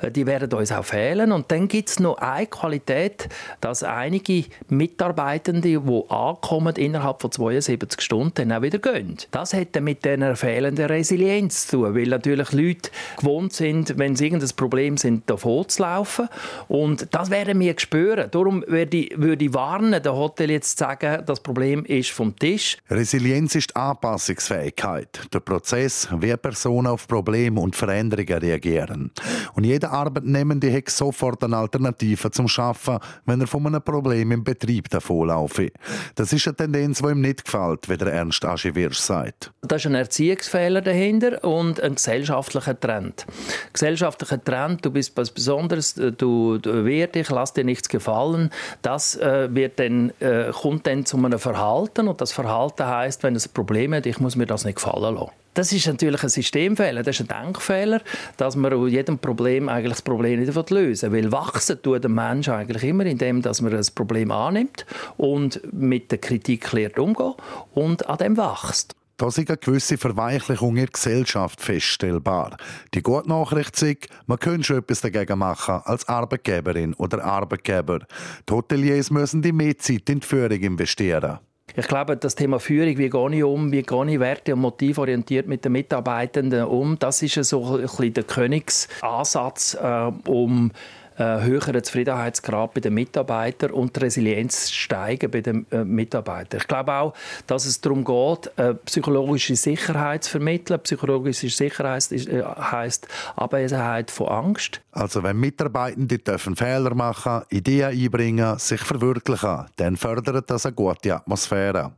Äh, 0.00 0.12
die 0.12 0.24
werden 0.24 0.52
uns 0.52 0.70
auch 0.70 0.84
fehlen. 0.84 1.32
Und 1.32 1.50
dann 1.50 1.66
gibt 1.66 1.88
es 1.88 1.98
noch 1.98 2.16
eine 2.18 2.46
Qualität, 2.46 3.28
dass 3.60 3.82
einige 3.82 4.44
Mitarbeitende, 4.68 5.80
die 5.80 6.10
ankommen, 6.10 6.76
innerhalb 6.76 7.20
von 7.20 7.32
72 7.32 8.00
Stunden 8.00 8.34
dann 8.36 8.52
auch 8.52 8.62
wieder 8.62 8.78
gehen. 8.78 9.16
Das 9.32 9.50
dann 9.72 9.82
mit 9.82 10.04
dieser 10.04 10.36
fehlenden 10.36 10.86
Resilienz 10.86 11.66
zu 11.66 11.78
tun, 11.78 11.96
weil 11.96 12.06
natürlich 12.06 12.52
Leute 12.52 12.90
gewohnt 13.16 13.52
sind, 13.52 13.98
wenn 13.98 14.14
sie 14.14 14.26
irgendein 14.26 14.54
Problem 14.54 14.96
sind, 14.96 15.28
davon 15.28 15.68
zu 15.68 15.82
laufen. 15.82 16.28
Und 16.68 17.08
das 17.10 17.30
werden 17.30 17.58
wir 17.58 17.74
spüren. 17.76 18.30
Darum 18.30 18.62
würde 18.68 18.96
ich, 18.96 19.18
würde 19.18 19.44
ich 19.44 19.54
warnen, 19.54 20.00
der 20.00 20.14
Hotel 20.14 20.52
jetzt 20.52 20.78
zu 20.78 20.84
sagen, 20.84 21.24
das 21.26 21.40
Problem 21.40 21.84
ist 21.84 22.12
vom 22.12 22.36
Tisch. 22.36 22.76
Resilienz 22.88 23.56
ist 23.56 23.74
Anpassungsfähigkeit, 23.90 25.20
der 25.32 25.40
Prozess, 25.40 26.08
wie 26.20 26.36
Personen 26.36 26.86
auf 26.86 27.06
Probleme 27.08 27.60
und 27.60 27.74
Veränderungen 27.74 28.38
reagieren. 28.38 29.10
Und 29.54 29.64
jeder 29.64 29.90
Arbeitnehmende 29.92 30.72
hat 30.72 30.88
sofort 30.90 31.42
eine 31.44 31.56
Alternative 31.56 32.30
zum 32.30 32.48
Schaffen, 32.48 32.98
wenn 33.26 33.40
er 33.40 33.46
von 33.46 33.66
einem 33.66 33.82
Problem 33.82 34.32
im 34.32 34.44
Betrieb 34.44 34.88
davonlaufe. 34.90 35.70
Das 36.14 36.32
ist 36.32 36.46
eine 36.46 36.56
Tendenz, 36.56 36.98
die 36.98 37.08
ihm 37.08 37.20
nicht 37.20 37.44
gefällt, 37.44 37.88
wie 37.88 37.96
der 37.96 38.12
Ernst 38.12 38.44
Aschewirsch 38.44 38.98
sagt. 38.98 39.52
Da 39.62 39.76
ist 39.76 39.86
ein 39.86 39.94
Erziehungsfehler 39.94 40.80
dahinter 40.80 41.42
und 41.44 41.80
ein 41.80 41.94
gesellschaftlicher 41.94 42.78
Trend. 42.78 43.26
Gesellschaftlicher 43.72 44.42
Trend, 44.42 44.84
du 44.84 44.90
bist 44.90 45.16
was 45.16 45.30
Besonderes, 45.30 45.94
du, 45.94 46.58
du 46.58 46.84
wehr 46.84 47.06
dich, 47.06 47.30
lass 47.30 47.52
dir 47.52 47.64
nichts 47.64 47.88
gefallen. 47.88 48.50
Das 48.82 49.16
äh, 49.16 49.48
wird 49.54 49.78
dann, 49.78 50.12
äh, 50.20 50.50
kommt 50.52 50.86
dann 50.86 51.06
zu 51.06 51.16
einem 51.16 51.38
Verhalten 51.38 52.08
und 52.08 52.20
das 52.20 52.32
Verhalten 52.32 52.86
heißt, 52.86 53.22
wenn 53.22 53.34
es 53.34 53.46
ein 53.46 53.52
Problem 53.54 53.77
Problem 53.78 53.94
hat, 53.94 54.06
ich 54.06 54.18
muss 54.18 54.34
mir 54.34 54.46
das 54.46 54.64
nicht 54.64 54.74
gefallen 54.74 55.14
lassen. 55.14 55.30
Das 55.54 55.72
ist 55.72 55.86
natürlich 55.86 56.22
ein 56.24 56.28
Systemfehler, 56.28 57.04
das 57.04 57.20
ist 57.20 57.30
ein 57.30 57.44
Denkfehler, 57.44 58.00
dass 58.36 58.56
man 58.56 58.72
aus 58.72 58.90
jedem 58.90 59.18
Problem 59.18 59.68
eigentlich 59.68 59.92
das 59.92 60.02
Problem 60.02 60.40
nicht 60.40 60.70
lösen 60.70 61.12
will. 61.12 61.24
Weil 61.24 61.32
wachsen 61.32 61.80
tut 61.80 62.02
der 62.02 62.10
Mensch 62.10 62.48
eigentlich 62.48 62.82
immer, 62.82 63.06
indem 63.06 63.40
dass 63.40 63.60
man 63.60 63.70
das 63.70 63.92
Problem 63.92 64.32
annimmt 64.32 64.84
und 65.16 65.60
mit 65.72 66.10
der 66.10 66.18
Kritik 66.18 66.72
lernt 66.72 66.98
umgehen 66.98 67.34
und 67.72 68.08
an 68.08 68.18
dem 68.18 68.36
wächst. 68.36 68.96
Da 69.16 69.28
ist 69.28 69.38
eine 69.38 69.56
gewisse 69.56 69.96
Verweichlichung 69.96 70.70
in 70.70 70.76
der 70.76 70.86
Gesellschaft 70.86 71.60
feststellbar. 71.60 72.56
Die 72.94 73.02
gute 73.02 73.28
Nachricht 73.28 73.80
ist, 73.82 74.08
man 74.26 74.38
könnte 74.40 74.64
schon 74.64 74.78
etwas 74.78 75.00
dagegen 75.00 75.38
machen 75.38 75.80
als 75.84 76.08
Arbeitgeberin 76.08 76.94
oder 76.94 77.24
Arbeitgeber. 77.24 78.00
Die 78.48 78.52
Hoteliers 78.52 79.10
müssen 79.10 79.42
die 79.42 79.52
mehr 79.52 79.78
Zeit 79.78 80.08
in 80.08 80.20
die 80.20 80.26
Führung 80.26 80.60
investieren. 80.60 81.38
Ich 81.76 81.86
glaube, 81.86 82.16
das 82.16 82.34
Thema 82.34 82.58
Führung, 82.58 82.98
wie 82.98 83.10
gehe 83.10 83.36
ich 83.36 83.44
um, 83.44 83.72
wie 83.72 83.82
gehe 83.82 84.10
ich 84.10 84.20
werte- 84.20 84.54
und 84.54 84.60
motivorientiert 84.60 85.46
mit 85.46 85.64
den 85.64 85.72
Mitarbeitenden 85.72 86.64
um, 86.64 86.98
das 86.98 87.22
ist 87.22 87.34
so 87.44 87.76
ein 87.76 87.82
bisschen 87.82 88.14
der 88.14 88.24
Königsansatz, 88.24 89.74
äh, 89.74 90.10
um 90.26 90.72
äh, 91.18 91.40
höheren 91.42 91.82
Zufriedenheitsgrad 91.82 92.74
bei 92.74 92.80
den 92.80 92.94
Mitarbeitern 92.94 93.72
und 93.72 93.96
die 93.96 94.00
Resilienz 94.00 94.70
steigen 94.70 95.30
bei 95.30 95.40
den 95.40 95.66
äh, 95.70 95.84
Mitarbeitern. 95.84 96.60
Ich 96.60 96.68
glaube 96.68 96.92
auch, 96.92 97.14
dass 97.46 97.66
es 97.66 97.80
darum 97.80 98.04
geht, 98.04 98.50
äh, 98.56 98.74
psychologische 98.74 99.56
Sicherheit 99.56 100.24
zu 100.24 100.32
vermitteln. 100.32 100.80
Psychologische 100.80 101.48
Sicherheit 101.48 102.10
äh, 102.12 102.42
heißt 102.42 103.08
Abwesenheit 103.36 104.10
von 104.10 104.28
Angst. 104.28 104.80
Also 104.92 105.22
wenn 105.22 105.38
Mitarbeitende 105.38 106.18
dürfen 106.18 106.56
Fehler 106.56 106.94
machen, 106.94 107.42
Ideen 107.50 107.90
einbringen, 107.90 108.58
sich 108.58 108.80
verwirklichen, 108.80 109.66
dann 109.76 109.96
fördert 109.96 110.50
das 110.50 110.66
eine 110.66 110.74
gute 110.74 111.14
Atmosphäre. 111.14 111.92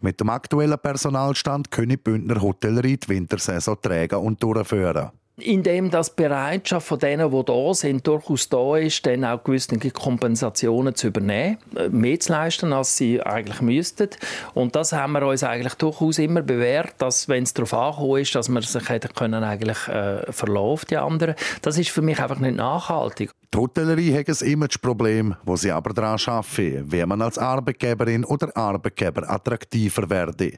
Mit 0.00 0.20
dem 0.20 0.30
aktuellen 0.30 0.78
Personalstand 0.78 1.70
können 1.70 1.98
Bündner 1.98 2.40
Hotellerie 2.40 2.96
die 2.96 3.08
Wintersaison 3.08 3.76
tragen 3.80 4.16
und 4.16 4.42
durchführen 4.42 5.10
indem 5.38 5.90
das 5.90 6.10
Bereitschaft 6.10 6.86
von 6.86 6.98
denen, 6.98 7.30
die 7.30 7.44
da 7.44 7.74
sind, 7.74 8.06
durchaus 8.06 8.48
da 8.48 8.76
ist, 8.76 9.04
dann 9.04 9.24
auch 9.24 9.44
gewisse 9.44 9.76
Kompensationen 9.90 10.94
zu 10.94 11.08
übernehmen, 11.08 11.58
äh, 11.76 11.88
mehr 11.88 12.18
zu 12.18 12.32
leisten, 12.32 12.72
als 12.72 12.96
sie 12.96 13.20
eigentlich 13.20 13.60
müssten. 13.60 14.08
Und 14.54 14.74
das 14.76 14.92
haben 14.92 15.12
wir 15.12 15.26
uns 15.26 15.42
eigentlich 15.42 15.74
durchaus 15.74 16.18
immer 16.18 16.40
bewährt, 16.40 16.94
dass, 16.98 17.28
wenn 17.28 17.42
es 17.42 17.52
darauf 17.52 17.74
angekommen 17.74 18.22
ist, 18.22 18.34
dass 18.34 18.48
man 18.48 18.62
sich 18.62 18.88
hätte 18.88 19.08
können 19.08 19.44
eigentlich 19.44 19.88
äh, 19.88 20.32
verlaufen, 20.32 20.86
die 20.90 20.96
anderen. 20.96 21.34
Das 21.60 21.76
ist 21.76 21.90
für 21.90 22.02
mich 22.02 22.18
einfach 22.18 22.38
nicht 22.38 22.56
nachhaltig. 22.56 23.30
Die 23.52 23.58
Hotellerie 23.58 24.12
hat 24.12 24.28
ein 24.28 24.48
Imageproblem, 24.48 25.36
wo 25.44 25.56
sie 25.56 25.70
aber 25.70 25.94
daran 25.94 26.18
arbeiten, 26.26 26.90
wie 26.90 27.06
man 27.06 27.22
als 27.22 27.38
Arbeitgeberin 27.38 28.24
oder 28.24 28.54
Arbeitgeber 28.56 29.30
attraktiver 29.30 30.10
werde. 30.10 30.54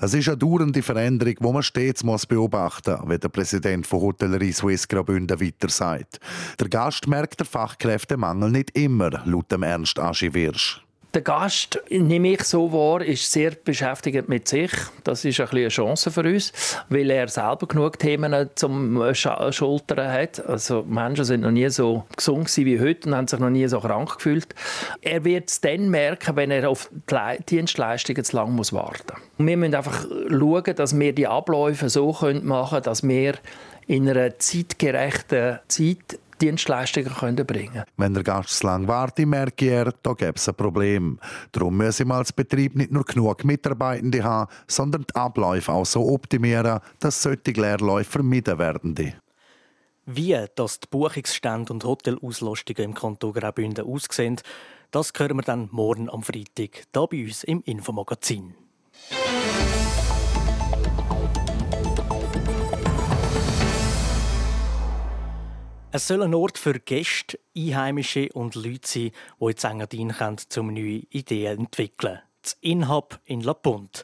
Es 0.00 0.12
ist 0.12 0.28
eine 0.28 0.36
dauernde 0.36 0.82
Veränderung, 0.82 1.34
die 1.40 1.52
man 1.52 1.62
stets 1.62 2.02
muss 2.02 2.26
beobachten 2.26 2.96
muss, 3.00 3.10
wie 3.10 3.18
der 3.18 3.28
Präsident 3.28 3.86
von 3.86 4.00
Hotellerie 4.00 4.52
Swiss 4.52 4.88
Graubünden 4.88 5.40
weiter 5.40 5.68
sagt. 5.68 6.18
Der 6.58 6.68
Gast 6.68 7.06
merkt 7.06 7.40
den 7.40 7.46
Fachkräftemangel 7.46 8.50
nicht 8.50 8.76
immer, 8.76 9.22
laut 9.24 9.50
dem 9.52 9.62
Ernst 9.62 9.98
Aschi 9.98 10.34
Wirsch. 10.34 10.82
Der 11.14 11.20
Gast, 11.20 11.78
nehme 11.90 12.32
ich 12.32 12.42
so 12.44 12.72
wahr, 12.72 13.02
ist 13.02 13.30
sehr 13.30 13.50
beschäftigt 13.50 14.30
mit 14.30 14.48
sich. 14.48 14.70
Das 15.04 15.26
ist 15.26 15.40
ein 15.40 15.48
eine 15.50 15.68
Chance 15.68 16.10
für 16.10 16.22
uns, 16.22 16.54
weil 16.88 17.10
er 17.10 17.28
selber 17.28 17.66
genug 17.66 17.98
Themen 17.98 18.48
zum 18.54 18.98
Schultern 19.12 20.10
hat. 20.10 20.42
Also 20.46 20.82
Menschen 20.88 21.26
sind 21.26 21.42
noch 21.42 21.50
nie 21.50 21.68
so 21.68 22.04
gesund 22.16 22.56
wie 22.56 22.80
heute 22.80 23.10
und 23.10 23.14
haben 23.14 23.28
sich 23.28 23.38
noch 23.38 23.50
nie 23.50 23.66
so 23.68 23.80
krank 23.80 24.14
gefühlt. 24.16 24.54
Er 25.02 25.22
wird 25.22 25.50
es 25.50 25.60
dann 25.60 25.90
merken, 25.90 26.34
wenn 26.36 26.50
er 26.50 26.70
auf 26.70 26.88
die 27.10 27.44
Dienstleistungen 27.44 28.24
zu 28.24 28.34
lange 28.34 28.56
warten 28.56 29.12
muss. 29.36 29.46
Wir 29.46 29.56
müssen 29.58 29.74
einfach 29.74 30.06
schauen, 30.30 30.74
dass 30.76 30.98
wir 30.98 31.12
die 31.12 31.26
Abläufe 31.26 31.90
so 31.90 32.12
machen 32.12 32.40
können, 32.42 32.82
dass 32.84 33.02
wir 33.02 33.34
in 33.86 34.08
einer 34.08 34.38
zeitgerechten 34.38 35.58
Zeit 35.68 36.18
Dienstleistungen 36.42 37.14
können 37.14 37.46
bringen 37.46 37.84
Wenn 37.96 38.14
der 38.14 38.24
Gast 38.24 38.58
zu 38.58 38.66
lange 38.66 38.88
wartet, 38.88 39.26
merke 39.26 39.66
er, 39.66 39.92
da 40.02 40.12
gäbe 40.12 40.34
es 40.34 40.48
ein 40.48 40.56
Problem. 40.56 41.20
Darum 41.52 41.76
müssen 41.76 42.08
wir 42.08 42.16
als 42.16 42.32
Betrieb 42.32 42.74
nicht 42.74 42.90
nur 42.90 43.04
genug 43.04 43.44
Mitarbeitende 43.44 44.24
haben, 44.24 44.50
sondern 44.66 45.06
die 45.08 45.14
Abläufe 45.14 45.70
auch 45.70 45.86
so 45.86 46.08
optimieren, 46.08 46.80
dass 46.98 47.22
solche 47.22 47.52
Leerläufe 47.52 48.10
vermieden 48.10 48.58
werden. 48.58 49.14
Wie 50.04 50.36
das 50.56 50.80
die 50.80 50.88
Buchungsstände 50.90 51.72
und 51.72 51.84
Hotelauslastung 51.84 52.76
im 52.78 52.94
Kanton 52.94 53.32
Graubünden 53.32 53.86
aussehen, 53.86 54.40
das 54.90 55.12
hören 55.16 55.36
wir 55.36 55.42
dann 55.42 55.68
morgen 55.70 56.10
am 56.10 56.24
Freitag 56.24 56.86
hier 56.92 57.06
bei 57.06 57.24
uns 57.24 57.44
im 57.44 57.62
Infomagazin. 57.62 58.54
Es 65.94 66.08
soll 66.08 66.22
ein 66.22 66.32
Ort 66.32 66.56
für 66.56 66.80
Gäste, 66.80 67.38
Einheimische 67.54 68.30
und 68.32 68.54
Leute 68.54 69.12
sein, 69.58 69.86
die 69.92 70.00
in 70.00 70.08
Engadin 70.08 70.46
um 70.56 70.72
neue 70.72 71.02
Ideen 71.10 71.58
entwickeln 71.58 72.20
Das 72.40 72.56
Inhab 72.62 73.20
in 73.26 73.42
La 73.42 73.52
Ponte. 73.52 74.02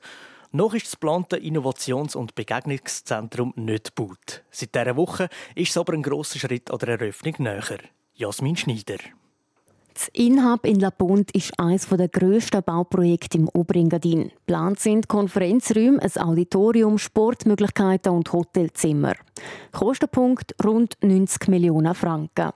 Noch 0.53 0.75
ist 0.75 0.85
das 0.85 0.93
geplante 0.93 1.39
Innovations- 1.39 2.15
und 2.15 2.35
Begegnungszentrum 2.35 3.55
nicht 3.57 3.97
gebaut. 3.97 4.43
Seit 4.51 4.75
dieser 4.75 4.97
Woche 4.97 5.31
ist 5.55 5.71
es 5.71 5.79
aber 5.79 5.95
ein 5.95 6.03
grosser 6.03 6.39
Schritt 6.39 6.71
an 6.71 6.79
der 6.79 7.01
Eröffnung 7.01 7.37
näher. 7.39 7.79
Jasmin 8.13 8.57
Schneider. 8.57 8.99
Das 9.99 10.07
Inhab 10.15 10.65
in 10.65 10.79
La 10.79 10.93
Ponte 10.93 11.35
ist 11.35 11.59
eines 11.59 11.89
der 11.89 12.07
grössten 12.07 12.63
Bauprojekte 12.63 13.37
im 13.37 13.49
Oberengadin. 13.49 14.31
Plant 14.47 14.79
sind 14.79 15.09
Konferenzräume, 15.09 16.01
ein 16.01 16.23
Auditorium, 16.23 16.99
Sportmöglichkeiten 16.99 18.13
und 18.13 18.33
Hotelzimmer. 18.33 19.15
Kostenpunkt 19.73 20.55
rund 20.65 20.95
90 21.03 21.49
Millionen 21.49 21.97
Franken. 21.97 22.53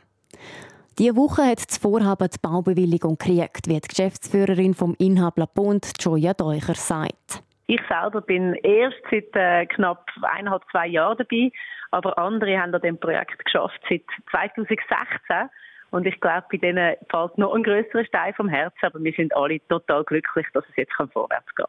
Diese 1.01 1.17
Woche 1.17 1.43
hat 1.43 1.69
das 1.69 1.79
Vorhaben 1.79 2.29
die 2.33 2.39
Baubewilligung 2.41 3.19
gekriegt, 3.19 3.67
wie 3.67 3.81
die 3.81 3.89
Geschäftsführerin 3.89 4.75
vom 4.75 4.95
Inhab 5.01 5.37
La 5.37 5.47
Ponte, 5.47 5.89
Joya 5.99 6.35
Deucher, 6.35 6.77
sagt. 6.77 7.43
Ich 7.67 7.81
selber 7.89 8.21
bin 8.21 8.55
erst 8.63 9.03
seit 9.11 9.35
äh, 9.35 9.67
knapp 9.67 10.07
eineinhalb, 10.23 10.63
zwei 10.71 10.87
Jahren 10.87 11.19
dabei, 11.19 11.51
aber 11.91 12.17
andere 12.19 12.57
haben 12.57 12.73
an 12.73 12.83
dem 12.83 13.01
Projekt 13.01 13.45
geschafft 13.45 13.81
seit 13.89 14.05
2016 14.31 15.51
und 15.93 16.07
ich 16.07 16.19
glaube, 16.21 16.45
bei 16.51 16.59
denen 16.59 16.97
fällt 17.11 17.39
noch 17.39 17.55
ein 17.55 17.63
größerer 17.63 18.05
Stein 18.05 18.35
vom 18.35 18.49
Herzen, 18.49 18.79
aber 18.83 19.03
wir 19.03 19.13
sind 19.13 19.35
alle 19.37 19.61
total 19.69 20.03
glücklich, 20.05 20.47
dass 20.53 20.65
es 20.71 20.77
jetzt 20.77 20.93
vorwärts 21.13 21.55
geht. 21.55 21.67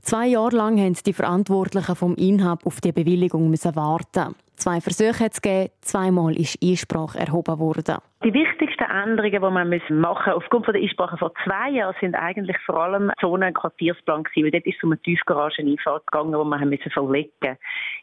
Zwei 0.00 0.26
Jahre 0.28 0.56
lang 0.56 0.78
haben 0.78 0.94
die 0.94 1.12
Verantwortlichen 1.12 1.96
vom 1.96 2.14
Inhab 2.14 2.64
auf 2.64 2.80
die 2.80 2.92
Bewilligung 2.92 3.52
warten. 3.52 4.34
Zwei 4.56 4.80
Versuche 4.80 5.24
hat 5.24 5.32
es 5.32 5.42
gegeben, 5.42 5.70
zweimal 5.80 6.36
ist 6.36 6.58
Einsprache 6.62 7.18
erhoben 7.18 7.58
worden. 7.58 7.96
Die 8.26 8.34
wichtigsten 8.34 8.82
Änderungen, 8.82 9.30
die 9.30 9.38
man 9.38 9.52
machen 9.52 9.70
müssen, 9.70 10.04
aufgrund 10.04 10.66
der 10.66 10.74
Einsprache 10.74 11.16
vor 11.16 11.32
zwei 11.44 11.70
Jahren, 11.70 11.94
sind 12.00 12.16
eigentlich 12.16 12.56
vor 12.66 12.82
allem 12.82 13.12
Zonen- 13.20 13.50
und 13.50 13.54
Quartiersplan 13.54 14.24
gewesen, 14.24 14.44
weil 14.44 14.50
dort 14.50 14.66
ist 14.66 14.78
es 14.78 14.82
um 14.82 14.90
eine 14.90 15.00
Tiefgarageneinfahrt 15.02 16.08
gegangen, 16.08 16.32
die 16.32 16.44
man 16.44 16.68
müssen 16.68 16.90
verlegen 16.90 17.56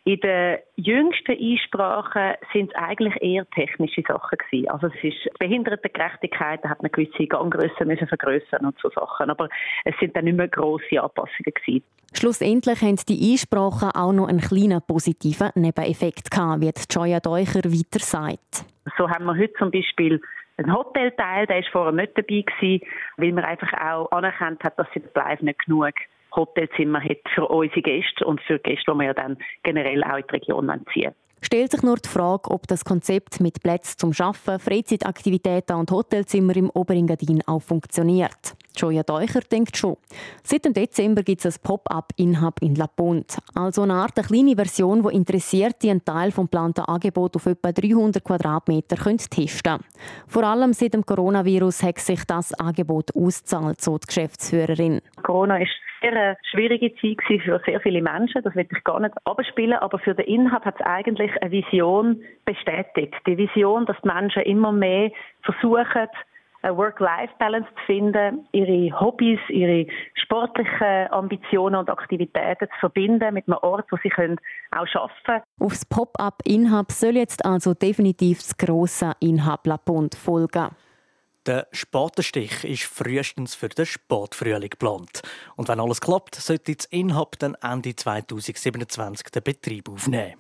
In 0.06 0.20
den 0.22 0.60
jüngsten 0.77 1.34
Einsprachen 1.34 2.36
sind 2.53 2.72
es 2.72 2.75
eigentlich 2.82 3.22
eher 3.22 3.46
technische 3.50 4.01
Sachen 4.08 4.38
gewesen. 4.38 4.70
Also 4.70 4.88
es 4.88 5.03
ist 5.03 5.39
Behindertengerechtigkeit, 5.39 6.62
da 6.63 6.70
hat 6.70 6.82
man 6.82 6.92
gewisse 6.94 7.27
Ganggrössen 7.27 7.86
müssen 7.86 8.08
vergrößern 8.08 8.65
und 8.65 8.80
so 8.82 8.89
Sachen. 8.92 9.30
Aber 9.30 9.50
es 9.84 9.94
sind 10.00 10.15
dann 10.15 10.24
nicht 10.24 10.38
mehr 10.38 10.48
grosse 10.48 11.03
Anpassungen 11.03 11.53
gewesen. 11.53 11.84
Schlussendlich 12.13 12.82
haben 12.82 12.96
die 13.10 13.34
Einsprachen 13.34 13.92
auch 13.92 14.13
noch 14.13 14.30
einen 14.30 14.39
kleinen 14.39 14.82
positiven 14.88 15.50
Nebeneffekt 15.56 16.32
gehabt, 16.32 16.62
wie 16.62 16.72
Joya 16.89 17.20
Deucher 17.20 17.65
weiter 17.65 18.00
sagt. 18.00 18.73
So 18.98 19.10
haben 19.10 19.25
wir 19.25 19.38
heute 19.38 19.54
zum 19.54 19.72
Beispiel 19.72 20.22
einen 20.58 20.74
Hotelteil, 20.74 21.48
der 21.48 21.58
war 21.58 21.72
vorher 21.72 21.92
nicht 21.94 22.18
dabei 22.18 22.42
gewesen, 22.42 22.86
weil 23.18 23.32
man 23.32 23.44
einfach 23.44 23.74
auch 23.74 24.12
anerkannt 24.12 24.63
hat, 24.63 24.78
dass 24.78 24.88
sie 24.94 25.00
Bleib 25.00 25.42
nicht 25.42 25.66
genug 25.66 25.94
Hotelzimmer 26.36 27.04
hat 27.04 27.20
für 27.34 27.48
unsere 27.48 27.82
Gäste 27.82 28.25
und 28.25 28.42
für 28.42 28.60
Gäste, 28.60 28.92
die 28.92 28.98
wir 28.98 29.06
ja 29.06 29.13
dann 29.13 29.38
generell 29.63 30.04
auch 30.04 30.18
in 30.18 30.24
die 30.28 30.36
Region 30.36 30.86
ziehen 30.94 31.13
stellt 31.44 31.72
sich 31.72 31.84
nur 31.84 31.98
die 31.98 32.10
Frage, 32.10 32.50
ob 32.52 32.68
das 32.68 32.86
Konzept 32.86 33.40
mit 33.40 33.62
Plätzen 33.62 33.98
zum 33.98 34.14
Schaffen, 34.14 34.60
Freizeitaktivitäten 34.60 35.76
und 35.76 35.92
Hotelzimmer 35.92 36.56
im 36.56 36.70
Oberengadin 36.70 37.42
auch 37.46 37.62
funktioniert. 37.62 38.56
Joya 38.76 39.04
Deucher 39.04 39.42
denkt 39.42 39.78
schon. 39.78 39.98
Seit 40.44 40.66
dem 40.66 40.74
Dezember 40.74 41.22
gibt 41.22 41.46
es 41.46 41.58
ein 41.58 41.62
Pop-up-Inhab 41.62 42.62
in 42.62 42.76
La 42.76 42.88
Ponte. 42.88 43.38
Also 43.54 43.84
eine 43.84 43.94
Art 43.94 44.18
eine 44.18 44.28
kleine 44.28 44.56
Version, 44.56 45.04
die 45.04 45.16
Interessierte 45.16 45.92
einen 45.92 46.04
Teil 46.04 46.32
vom 46.32 46.46
geplanten 46.46 46.82
Angebot 46.82 47.36
auf 47.36 47.46
etwa 47.46 47.72
300 47.72 48.24
Quadratmeter 48.24 48.96
testen 48.96 49.48
können. 49.64 49.84
Vor 50.28 50.44
allem 50.44 50.74
seit 50.74 50.96
dem 50.96 51.06
Coronavirus 51.06 51.84
hat 51.84 52.00
sich 52.00 52.24
das 52.26 52.54
Angebot 52.56 53.16
ausgezahlt, 53.16 53.82
so 53.82 53.98
die 53.98 54.08
Geschäftsführerin. 54.08 55.02
Corona 55.22 55.58
ist 55.58 55.72
eine 56.03 56.38
schwierige 56.51 56.93
Zeit 56.95 57.41
für 57.43 57.62
sehr 57.65 57.79
viele 57.79 58.01
Menschen. 58.01 58.43
Das 58.43 58.55
will 58.55 58.67
ich 58.69 58.83
gar 58.83 59.00
nicht 59.00 59.13
abspielen. 59.25 59.79
Aber 59.79 60.00
für 60.00 60.13
den 60.13 60.25
Inhalt 60.25 60.65
hat 60.65 60.75
es 60.79 60.86
eigentlich 60.86 61.31
eine 61.41 61.51
Vision 61.51 62.22
bestätigt. 62.45 63.15
Die 63.25 63.38
Vision, 63.38 63.86
dass 63.86 63.98
die 64.03 64.07
Menschen 64.07 64.43
immer 64.43 64.72
mehr 64.72 65.12
versuchen, 65.41 66.07
eine 66.63 66.77
Work-Life-Balance 66.77 67.67
zu 67.75 67.86
finden, 67.86 68.48
ihre 68.53 69.00
Hobbys, 69.00 69.39
ihre 69.50 69.86
sportlichen 70.13 71.12
Ambitionen 71.12 71.75
und 71.75 71.89
Aktivitäten 71.89 72.67
zu 72.69 72.79
verbinden 72.79 73.33
mit 73.33 73.48
einem 73.48 73.57
Ort, 73.62 73.86
wo 73.91 73.98
sie 74.01 74.10
können 74.10 74.38
auch 74.72 74.88
arbeiten 74.95 75.13
können. 75.25 75.41
Aufs 75.60 75.86
Pop-up-Inhab 75.86 76.91
soll 76.91 77.17
jetzt 77.17 77.45
also 77.45 77.74
definitiv 77.74 78.38
das 78.39 78.57
grosse 78.57 79.12
Inhab 79.19 79.67
La 79.67 79.77
Ponte 79.77 80.17
folgen. 80.17 80.69
Der 81.46 81.68
Spatenstich 81.74 82.64
ist 82.64 82.84
frühestens 82.84 83.54
für 83.54 83.68
den 83.68 83.86
Spätfrühling 83.86 84.70
geplant. 84.70 85.24
Und 85.58 85.68
wenn 85.68 85.82
alles 85.82 86.00
klappt, 86.00 86.36
sollte 86.36 86.74
das 86.74 86.86
Inhab 86.86 87.38
dann 87.40 87.56
Ende 87.56 87.94
2027 87.94 89.28
den 89.28 89.44
Betrieb 89.44 89.90
aufnehmen. 89.90 90.36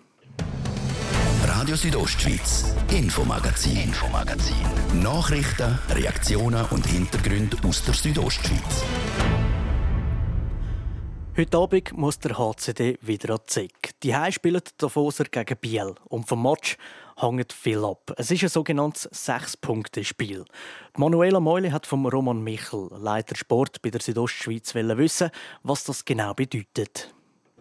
Radio 1.43 1.75
Südostschweiz, 1.75 2.73
Infomagazin, 2.89 3.81
Infomagazin. 3.81 4.55
Nachrichten, 5.01 5.77
Reaktionen 5.89 6.65
und 6.67 6.85
Hintergründe 6.85 7.57
aus 7.67 7.83
der 7.83 7.95
Südostschweiz. 7.95 8.85
Heute 11.35 11.57
Abend 11.57 11.97
muss 11.97 12.19
der 12.19 12.37
HCD 12.37 12.97
wieder 13.01 13.33
an 13.33 13.39
die 13.41 13.47
Zeck. 13.47 13.89
Die 14.03 14.15
Heim 14.15 14.31
spielen 14.31 14.61
Davoser 14.77 15.25
gegen 15.25 15.57
Biel. 15.57 15.95
Und 16.05 16.29
vom 16.29 16.43
Match 16.43 16.77
hängt 17.17 17.53
viel 17.53 17.83
ab. 17.83 18.13
Es 18.17 18.31
ist 18.31 18.43
ein 18.43 18.49
sogenanntes 18.49 19.09
Sechs-Punkte-Spiel. 19.11 20.45
Manuela 20.97 21.39
Meule 21.39 21.71
hat 21.71 21.85
vom 21.85 22.05
Roman 22.05 22.43
Michel, 22.43 22.89
Leiter 22.91 23.35
Sport 23.35 23.81
bei 23.81 23.89
der 23.89 24.01
Südostschweiz, 24.01 24.73
wissen, 24.75 25.29
was 25.63 25.83
das 25.83 26.05
genau 26.05 26.33
bedeutet. 26.33 27.13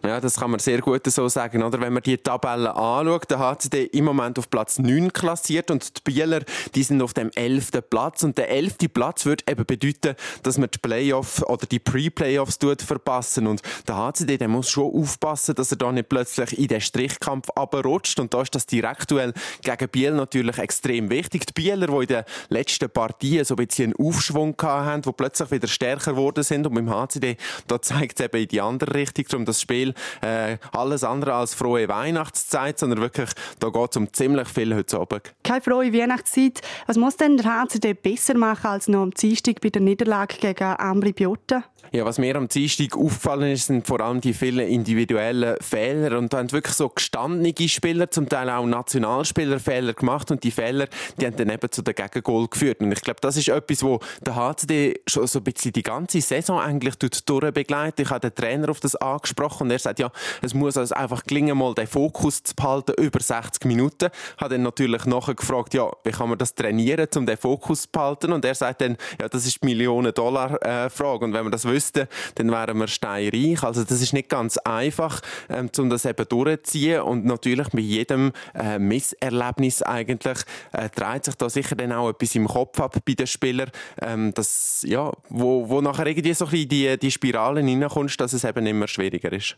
Ja, 0.05 0.19
das 0.19 0.35
kann 0.35 0.51
man 0.51 0.59
sehr 0.59 0.81
gut 0.81 1.07
so 1.07 1.29
sagen, 1.29 1.63
oder? 1.63 1.79
Wenn 1.79 1.93
man 1.93 2.03
die 2.03 2.17
Tabelle 2.17 2.75
anschaut, 2.75 3.31
der 3.31 3.39
HCD 3.39 3.85
im 3.85 4.03
Moment 4.03 4.37
auf 4.37 4.49
Platz 4.49 4.77
9 4.77 5.13
klassiert 5.13 5.71
und 5.71 5.95
die 5.95 6.01
Bieler, 6.03 6.41
die 6.75 6.83
sind 6.83 7.01
auf 7.01 7.13
dem 7.13 7.31
11. 7.33 7.71
Platz 7.89 8.21
und 8.23 8.37
der 8.37 8.49
11. 8.49 8.75
Platz 8.93 9.25
würde 9.25 9.45
eben 9.47 9.65
bedeuten, 9.65 10.15
dass 10.43 10.57
man 10.57 10.69
die 10.69 10.79
Playoffs 10.79 11.41
oder 11.45 11.65
die 11.67 11.79
Pre-Playoffs 11.79 12.59
verpassen 12.85 13.47
und 13.47 13.61
der 13.87 13.95
HCD, 13.95 14.37
der 14.37 14.49
muss 14.49 14.69
schon 14.69 14.93
aufpassen, 14.93 15.55
dass 15.55 15.71
er 15.71 15.77
da 15.77 15.89
nicht 15.93 16.09
plötzlich 16.09 16.59
in 16.59 16.67
den 16.67 16.81
Strichkampf 16.81 17.49
abrutscht 17.55 18.19
und 18.19 18.33
da 18.33 18.41
ist 18.41 18.53
das 18.55 18.65
Direktduell 18.65 19.33
gegen 19.61 19.87
Biel 19.87 20.11
natürlich 20.11 20.57
extrem 20.57 21.09
wichtig. 21.09 21.45
Die 21.45 21.53
Bieler, 21.53 21.87
die 21.87 21.93
in 21.93 22.07
den 22.07 22.23
letzten 22.49 22.89
Partien 22.89 23.45
so 23.45 23.55
ein 23.55 23.65
bisschen 23.65 23.93
einen 23.93 24.05
Aufschwung 24.05 24.57
hatten, 24.61 25.03
die 25.03 25.11
plötzlich 25.13 25.49
wieder 25.49 25.67
stärker 25.69 26.11
geworden 26.11 26.43
sind 26.43 26.67
und 26.67 26.73
beim 26.73 26.89
HCD, 26.89 27.37
da 27.67 27.81
zeigt 27.81 28.19
es 28.19 28.25
eben 28.25 28.41
in 28.41 28.47
die 28.49 28.59
andere 28.59 28.95
Richtung, 28.95 29.25
darum 29.29 29.45
das 29.45 29.61
Spiel 29.61 29.92
äh, 30.21 30.57
alles 30.71 31.03
andere 31.03 31.33
als 31.33 31.53
frohe 31.53 31.87
Weihnachtszeit, 31.87 32.79
sondern 32.79 33.01
wirklich, 33.01 33.29
da 33.59 33.69
geht 33.69 33.91
es 33.91 33.97
um 33.97 34.11
ziemlich 34.11 34.47
viel 34.47 34.75
heute 34.75 34.99
Abend. 34.99 35.33
Keine 35.43 35.61
frohe 35.61 35.93
Weihnachtszeit. 35.93 36.61
Was 36.87 36.97
muss 36.97 37.17
denn 37.17 37.37
der 37.37 37.45
HCD 37.45 37.93
besser 37.93 38.37
machen 38.37 38.67
als 38.67 38.87
noch 38.87 39.01
am 39.01 39.11
Dienstag 39.11 39.61
bei 39.61 39.69
der 39.69 39.81
Niederlage 39.81 40.37
gegen 40.37 40.63
Ambri 40.63 41.13
Biotta? 41.13 41.63
Ja, 41.91 42.05
was 42.05 42.17
mir 42.17 42.35
am 42.35 42.47
Dienstag 42.47 42.97
aufgefallen 42.97 43.51
ist, 43.51 43.67
sind 43.67 43.85
vor 43.85 44.01
allem 44.01 44.19
die 44.19 44.33
vielen 44.33 44.67
individuellen 44.67 45.57
Fehler. 45.61 46.17
Und 46.17 46.33
da 46.33 46.39
haben 46.39 46.51
wirklich 46.51 46.75
so 46.75 46.89
gestandene 46.89 47.53
Spieler, 47.67 48.09
zum 48.09 48.27
Teil 48.27 48.49
auch 48.49 48.65
Nationalspieler 48.65 49.59
Fehler 49.59 49.93
gemacht. 49.93 50.31
Und 50.31 50.43
die 50.43 50.49
Fehler, 50.49 50.87
die 51.19 51.27
haben 51.27 51.35
dann 51.35 51.49
eben 51.49 51.71
zu 51.71 51.83
den 51.83 51.93
Gegengol 51.93 52.47
geführt. 52.47 52.79
Und 52.79 52.91
ich 52.91 53.01
glaube, 53.01 53.19
das 53.21 53.37
ist 53.37 53.47
etwas, 53.49 53.83
wo 53.83 53.99
der 54.25 54.35
HCD 54.35 55.01
schon 55.05 55.27
so 55.27 55.39
ein 55.39 55.43
bisschen 55.43 55.73
die 55.73 55.83
ganze 55.83 56.19
Saison 56.21 56.59
eigentlich 56.59 56.95
durchbegleitet. 56.97 57.99
Ich 57.99 58.09
habe 58.09 58.21
den 58.21 58.33
Trainer 58.33 58.69
auf 58.69 58.79
das 58.79 58.95
angesprochen 58.95 59.65
und 59.65 59.71
er 59.71 59.79
sagt, 59.79 59.99
ja, 59.99 60.11
es 60.41 60.53
muss 60.55 60.77
also 60.77 60.95
einfach 60.95 61.23
gelingen, 61.23 61.57
mal 61.57 61.75
den 61.75 61.87
Fokus 61.87 62.41
zu 62.41 62.55
behalten 62.55 62.93
über 62.97 63.19
60 63.19 63.65
Minuten. 63.65 64.09
Ich 64.35 64.41
habe 64.41 64.55
dann 64.55 64.63
natürlich 64.63 65.05
nachher 65.05 65.35
gefragt, 65.35 65.75
ja, 65.75 65.91
wie 66.03 66.11
kann 66.11 66.29
man 66.29 66.37
das 66.37 66.55
trainieren, 66.55 67.07
um 67.15 67.25
den 67.27 67.37
Fokus 67.37 67.83
zu 67.83 67.89
behalten? 67.91 68.31
Und 68.31 68.43
er 68.45 68.55
sagt 68.55 68.81
dann, 68.81 68.97
ja, 69.21 69.29
das 69.29 69.45
ist 69.45 69.61
die 69.61 69.67
Millionen-Dollar-Frage. 69.67 71.25
Und 71.25 71.33
wenn 71.33 71.43
man 71.43 71.51
das 71.51 71.67
wüssten, 71.73 72.07
dann 72.35 72.51
wären 72.51 72.77
wir 72.77 72.87
steinreich. 72.87 73.63
Also 73.63 73.83
das 73.83 74.01
ist 74.01 74.13
nicht 74.13 74.29
ganz 74.29 74.57
einfach, 74.57 75.21
ähm, 75.49 75.69
um 75.77 75.89
das 75.89 76.05
eben 76.05 76.25
durchzuziehen. 76.27 77.01
Und 77.01 77.25
natürlich 77.25 77.69
bei 77.69 77.79
jedem 77.79 78.31
äh, 78.53 78.79
Misserlebnis 78.79 79.81
eigentlich 79.81 80.39
äh, 80.71 80.89
dreht 80.89 81.25
sich 81.25 81.35
da 81.35 81.49
sicher 81.49 81.75
dann 81.75 81.91
auch 81.91 82.09
etwas 82.09 82.35
im 82.35 82.47
Kopf 82.47 82.79
ab 82.79 82.97
bei 83.05 83.13
den 83.13 83.27
Spielern, 83.27 83.71
ähm, 84.01 84.33
das, 84.33 84.85
ja, 84.87 85.11
wo, 85.29 85.69
wo 85.69 85.81
nachher 85.81 86.07
irgendwie 86.07 86.33
so 86.33 86.45
ein 86.45 86.67
die, 86.67 86.97
die 86.97 87.11
Spiralen 87.11 87.67
hineinkommst, 87.67 88.19
dass 88.19 88.33
es 88.33 88.43
eben 88.43 88.65
immer 88.65 88.87
schwieriger 88.87 89.31
ist. 89.31 89.57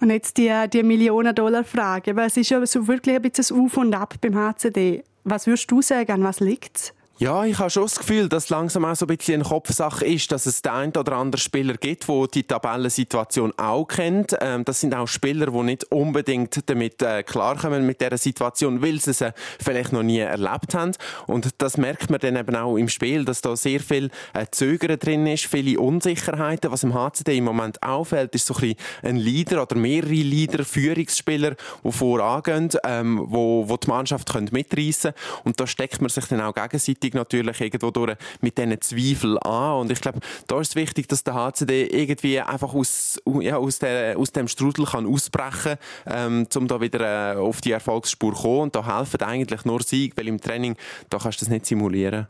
Und 0.00 0.10
jetzt 0.10 0.36
die, 0.36 0.52
die 0.72 0.82
Millionen-Dollar-Frage. 0.82 2.20
Es 2.22 2.36
ist 2.36 2.50
ja 2.50 2.64
so 2.66 2.88
wirklich 2.88 3.14
ein 3.14 3.22
bisschen 3.22 3.60
Auf 3.60 3.76
und 3.76 3.94
Ab 3.94 4.16
beim 4.20 4.34
HCD. 4.34 5.04
Was 5.22 5.46
würdest 5.46 5.70
du 5.70 5.80
sagen, 5.80 6.10
an 6.10 6.24
was 6.24 6.40
liegt 6.40 6.76
es? 6.76 6.92
Ja, 7.18 7.44
ich 7.44 7.58
habe 7.58 7.68
schon 7.68 7.84
das 7.84 7.98
Gefühl, 7.98 8.28
dass 8.28 8.48
langsam 8.48 8.86
auch 8.86 8.96
so 8.96 9.04
ein 9.04 9.16
bisschen 9.16 9.42
eine 9.42 9.44
Kopfsache 9.44 10.04
ist, 10.06 10.32
dass 10.32 10.46
es 10.46 10.62
den 10.62 10.72
einen 10.72 10.96
oder 10.96 11.12
anderen 11.12 11.40
Spieler 11.40 11.74
gibt, 11.74 12.08
der 12.08 12.26
die 12.26 12.42
Tabellensituation 12.42 13.52
auch 13.58 13.84
kennt. 13.84 14.34
Ähm, 14.40 14.64
das 14.64 14.80
sind 14.80 14.94
auch 14.94 15.06
Spieler, 15.06 15.46
die 15.46 15.62
nicht 15.62 15.84
unbedingt 15.92 16.68
damit 16.68 17.02
äh, 17.02 17.22
klarkommen 17.22 17.86
mit 17.86 18.00
dieser 18.00 18.16
Situation, 18.16 18.82
weil 18.82 18.98
sie 18.98 19.12
sie 19.12 19.32
vielleicht 19.60 19.92
noch 19.92 20.02
nie 20.02 20.18
erlebt 20.18 20.74
haben. 20.74 20.92
Und 21.26 21.50
das 21.58 21.76
merkt 21.76 22.08
man 22.10 22.18
dann 22.18 22.34
eben 22.34 22.56
auch 22.56 22.76
im 22.76 22.88
Spiel, 22.88 23.26
dass 23.26 23.42
da 23.42 23.56
sehr 23.56 23.80
viel 23.80 24.10
äh, 24.32 24.46
Zögern 24.50 24.98
drin 24.98 25.26
ist, 25.26 25.44
viele 25.44 25.78
Unsicherheiten. 25.78 26.72
Was 26.72 26.82
im 26.82 26.94
HCD 26.94 27.36
im 27.36 27.44
Moment 27.44 27.82
auffällt, 27.82 28.34
ist 28.34 28.46
so 28.46 28.54
ein 28.54 28.60
bisschen 28.60 28.76
ein 29.02 29.16
Leader 29.16 29.62
oder 29.62 29.76
mehrere 29.76 30.10
Leader, 30.10 30.64
Führungsspieler, 30.64 31.56
die 31.84 31.92
vorangehen, 31.92 32.70
ähm, 32.84 33.22
wo, 33.26 33.68
wo 33.68 33.76
die 33.76 33.88
Mannschaft 33.88 34.32
mitreißen 34.34 35.12
können. 35.12 35.42
Und 35.44 35.60
da 35.60 35.66
steckt 35.66 36.00
man 36.00 36.08
sich 36.08 36.24
dann 36.24 36.40
auch 36.40 36.54
gegenseitig 36.54 37.01
Leistung 37.02 37.18
natürlich 37.18 37.60
irgendwo 37.60 37.90
durch 37.90 38.16
mit 38.40 38.58
diesen 38.58 38.80
Zweifeln 38.80 39.38
an. 39.38 39.80
Und 39.80 39.92
ich 39.92 40.00
glaube, 40.00 40.20
da 40.46 40.60
ist 40.60 40.70
es 40.70 40.76
wichtig, 40.76 41.08
dass 41.08 41.24
der 41.24 41.34
HCD 41.34 41.86
irgendwie 41.86 42.40
einfach 42.40 42.74
aus, 42.74 43.20
ja, 43.40 43.56
aus, 43.56 43.78
der, 43.78 44.18
aus 44.18 44.32
dem 44.32 44.48
Strudel 44.48 44.86
kann 44.86 45.06
ausbrechen 45.06 45.76
kann, 46.04 46.42
ähm, 46.42 46.46
um 46.56 46.68
da 46.68 46.80
wieder 46.80 47.34
äh, 47.34 47.36
auf 47.36 47.60
die 47.60 47.72
Erfolgsspur 47.72 48.34
zu 48.34 48.42
kommen. 48.42 48.60
Und 48.62 48.76
da 48.76 48.98
helfen 48.98 49.22
eigentlich 49.22 49.64
nur 49.64 49.82
Sieg, 49.82 50.16
weil 50.16 50.28
im 50.28 50.40
Training, 50.40 50.76
da 51.10 51.18
kannst 51.18 51.40
du 51.40 51.44
das 51.44 51.50
nicht 51.50 51.66
simulieren. 51.66 52.26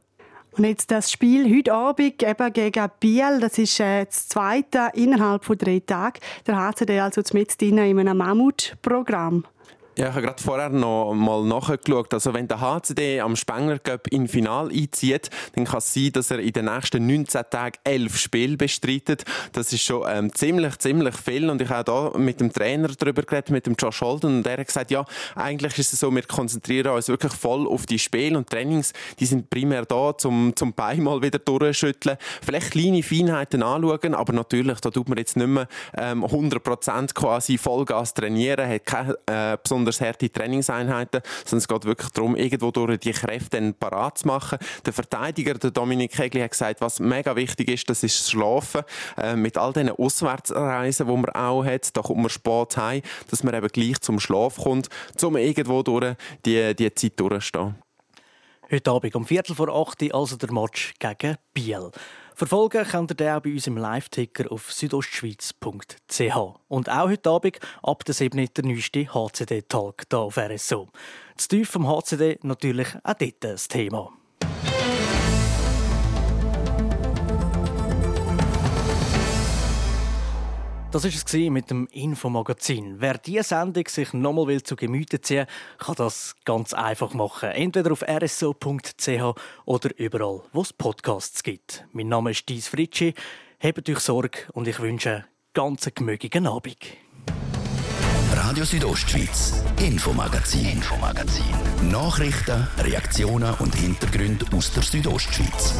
Und 0.55 0.65
jetzt 0.65 0.91
das 0.91 1.11
Spiel 1.11 1.51
heute 1.57 1.73
Abend 1.73 2.23
eben 2.23 2.53
gegen 2.53 2.91
Biel, 3.01 3.41
das 3.41 3.57
ist 3.57 3.81
äh, 3.81 4.05
das 4.05 4.29
zweite 4.29 4.91
innerhalb 4.93 5.47
von 5.47 5.57
drei 5.57 5.81
Tagen. 5.81 6.21
Der 6.47 6.59
HCD 6.59 7.01
also 7.01 7.23
mit 7.33 7.61
in 7.63 7.79
einem 7.79 8.19
Mammutprogramm. 8.19 9.45
Ja, 9.98 10.09
ich 10.09 10.14
habe 10.14 10.22
gerade 10.22 10.42
vorher 10.42 10.70
noch 10.70 11.12
mal 11.12 11.44
nachgeschaut. 11.44 12.14
Also 12.14 12.33
wenn 12.33 12.48
der 12.48 12.62
HCD 12.62 13.20
am 13.20 13.37
Spengler 13.37 13.78
Cup 13.78 14.09
in 14.09 14.26
Final 14.26 14.70
einzieht, 14.70 15.28
dann 15.55 15.66
kann 15.66 15.78
es 15.78 15.92
sein, 15.92 16.12
dass 16.12 16.31
er 16.31 16.38
in 16.38 16.52
den 16.52 16.64
nächsten 16.64 17.07
19 17.07 17.42
Tagen 17.50 17.76
elf 17.85 18.16
Spiele 18.16 18.57
bestreitet. 18.57 19.24
Das 19.52 19.70
ist 19.70 19.83
schon 19.83 20.05
ähm, 20.09 20.35
ziemlich, 20.35 20.78
ziemlich 20.78 21.14
viel. 21.14 21.50
Und 21.50 21.61
ich 21.61 21.68
habe 21.68 21.85
da 21.85 22.18
mit 22.18 22.40
dem 22.40 22.50
Trainer 22.50 22.88
darüber 22.88 23.20
geredet, 23.20 23.50
mit 23.50 23.66
dem 23.66 23.74
Josh 23.74 24.00
Holden, 24.00 24.38
und 24.38 24.42
der 24.44 24.57
hat 24.57 24.66
gesagt, 24.66 24.90
ja, 24.90 25.05
eigentlich 25.35 25.78
ist 25.78 25.92
es 25.92 26.00
so, 26.00 26.11
wir 26.11 26.22
konzentrieren 26.22 26.94
uns 26.94 27.09
wirklich 27.09 27.35
voll 27.35 27.66
auf 27.66 27.85
die 27.85 27.98
Spiele 27.98 28.38
und 28.38 28.48
Trainings. 28.48 28.94
Die 29.20 29.26
sind 29.26 29.50
primär 29.50 29.85
da, 29.85 30.16
zum, 30.16 30.57
zum 30.57 30.72
Bein 30.72 31.02
mal 31.02 31.20
wieder 31.20 31.38
durchschütteln. 31.38 32.16
Vielleicht 32.42 32.70
kleine 32.70 33.02
Feinheiten 33.02 33.62
anschauen, 33.62 34.14
aber 34.14 34.33
natürlich, 34.33 34.81
da 34.81 34.88
tut 34.88 35.11
man 35.11 35.18
jetzt 35.18 35.37
nicht 35.37 35.48
mehr 35.48 35.68
ähm, 35.98 36.24
100% 36.24 37.12
quasi 37.12 37.59
Vollgas 37.59 38.14
trainieren, 38.14 38.66
hat 38.66 38.87
keine 38.87 39.18
äh, 39.26 39.59
harte 39.90 40.31
Trainingseinheiten, 40.31 41.23
sondern 41.45 41.59
es 41.59 41.68
geht 41.68 41.85
wirklich 41.85 42.11
darum, 42.11 42.37
irgendwo 42.37 42.71
durch 42.71 42.99
die 42.99 43.12
Kräfte 43.12 43.75
parat 43.79 44.18
zu 44.18 44.27
machen. 44.27 44.59
Der 44.85 44.92
Verteidiger, 44.92 45.55
der 45.55 45.71
Dominik 45.71 46.12
Kegli, 46.12 46.40
hat 46.40 46.51
gesagt, 46.51 46.81
was 46.81 47.01
mega 47.01 47.35
wichtig 47.37 47.68
ist, 47.68 47.88
das 47.90 48.03
ist 48.03 48.21
das 48.21 48.31
Schlafen. 48.31 48.83
Äh, 49.16 49.37
mit 49.37 49.59
all 49.59 49.73
diesen 49.73 49.90
Auswärtsreisen, 49.90 51.07
die 51.07 51.12
man 51.12 51.31
auch 51.31 51.64
hat, 51.64 51.97
da 51.97 52.03
kommt 52.03 52.21
man 52.21 52.31
spät 52.31 52.77
heim, 52.77 53.03
dass 53.31 53.42
man 53.42 53.55
eben 53.55 53.68
gleich 53.68 54.01
zum 54.01 54.21
Schlaf 54.21 54.57
kommt, 54.57 54.88
um 55.23 55.37
irgendwo 55.37 55.83
durch 55.83 56.14
die, 56.45 56.75
die 56.75 56.95
Zeit 56.95 57.18
durchzustehen. 57.18 57.77
Heute 58.71 58.90
Abend 58.90 59.14
um 59.16 59.27
Viertel 59.27 59.55
vor 59.55 59.68
acht 59.68 60.03
also 60.14 60.37
der 60.37 60.51
Match 60.51 60.95
gegen 60.99 61.37
Biel. 61.53 61.90
Verfolgen 62.35 62.85
könnt 62.85 63.11
ihr 63.12 63.14
den 63.14 63.29
auch 63.35 63.40
bei 63.40 63.53
uns 63.53 63.66
im 63.66 63.77
Live-Ticker 63.77 64.51
auf 64.51 64.73
südostschweiz.ch. 64.73 66.37
Und 66.68 66.88
auch 66.88 67.09
heute 67.09 67.31
Abend 67.31 67.59
ab 67.83 68.05
der 68.05 68.14
7. 68.14 68.49
der 68.55 68.64
neueste 68.64 69.07
HCD-Talk 69.12 70.05
hier 70.11 70.18
auf 70.18 70.38
RSO. 70.38 70.88
Das 71.37 71.49
Tief 71.49 71.71
vom 71.71 71.87
HCD 71.87 72.38
natürlich 72.42 72.88
auch 73.05 73.14
dort 73.14 73.45
das 73.45 73.68
Thema. 73.68 74.12
Das 80.92 81.05
war 81.05 81.11
es 81.11 81.33
mit 81.50 81.70
dem 81.70 81.88
Infomagazin. 81.90 82.96
Wer 82.98 83.16
diese 83.16 83.44
Sendung 83.44 83.88
sich 83.88 84.12
nochmal 84.12 84.62
zu 84.62 84.76
Gemüte 84.76 85.22
ziehen 85.22 85.46
will, 85.46 85.46
kann 85.78 85.94
das 85.94 86.37
ganz 86.44 86.74
einfach 86.74 87.14
machen. 87.14 87.48
Entweder 87.48 87.92
auf 87.92 88.02
rso.ch 88.02 89.35
oder 89.64 89.98
überall, 89.98 90.42
wo 90.52 90.61
es 90.61 90.74
Podcasts 90.74 91.42
gibt. 91.42 91.87
Mein 91.92 92.09
Name 92.09 92.33
ist 92.33 92.46
Dies 92.46 92.68
Fritschi. 92.68 93.14
Hebt 93.59 93.88
euch 93.88 94.00
Sorge 94.00 94.40
und 94.52 94.68
ich 94.68 94.81
wünsche 94.81 95.11
einen 95.11 95.24
ganz 95.55 95.88
gemögigen 95.94 96.46
Abend. 96.46 96.76
Radio 98.35 98.64
Südostschweiz, 98.66 99.64
Infomagazin, 99.81 100.72
Infomagazin. 100.72 101.90
Nachrichten, 101.90 102.68
Reaktionen 102.76 103.55
und 103.61 103.74
Hintergründe 103.74 104.44
aus 104.55 104.70
der 104.74 104.83
Südostschweiz. 104.83 105.74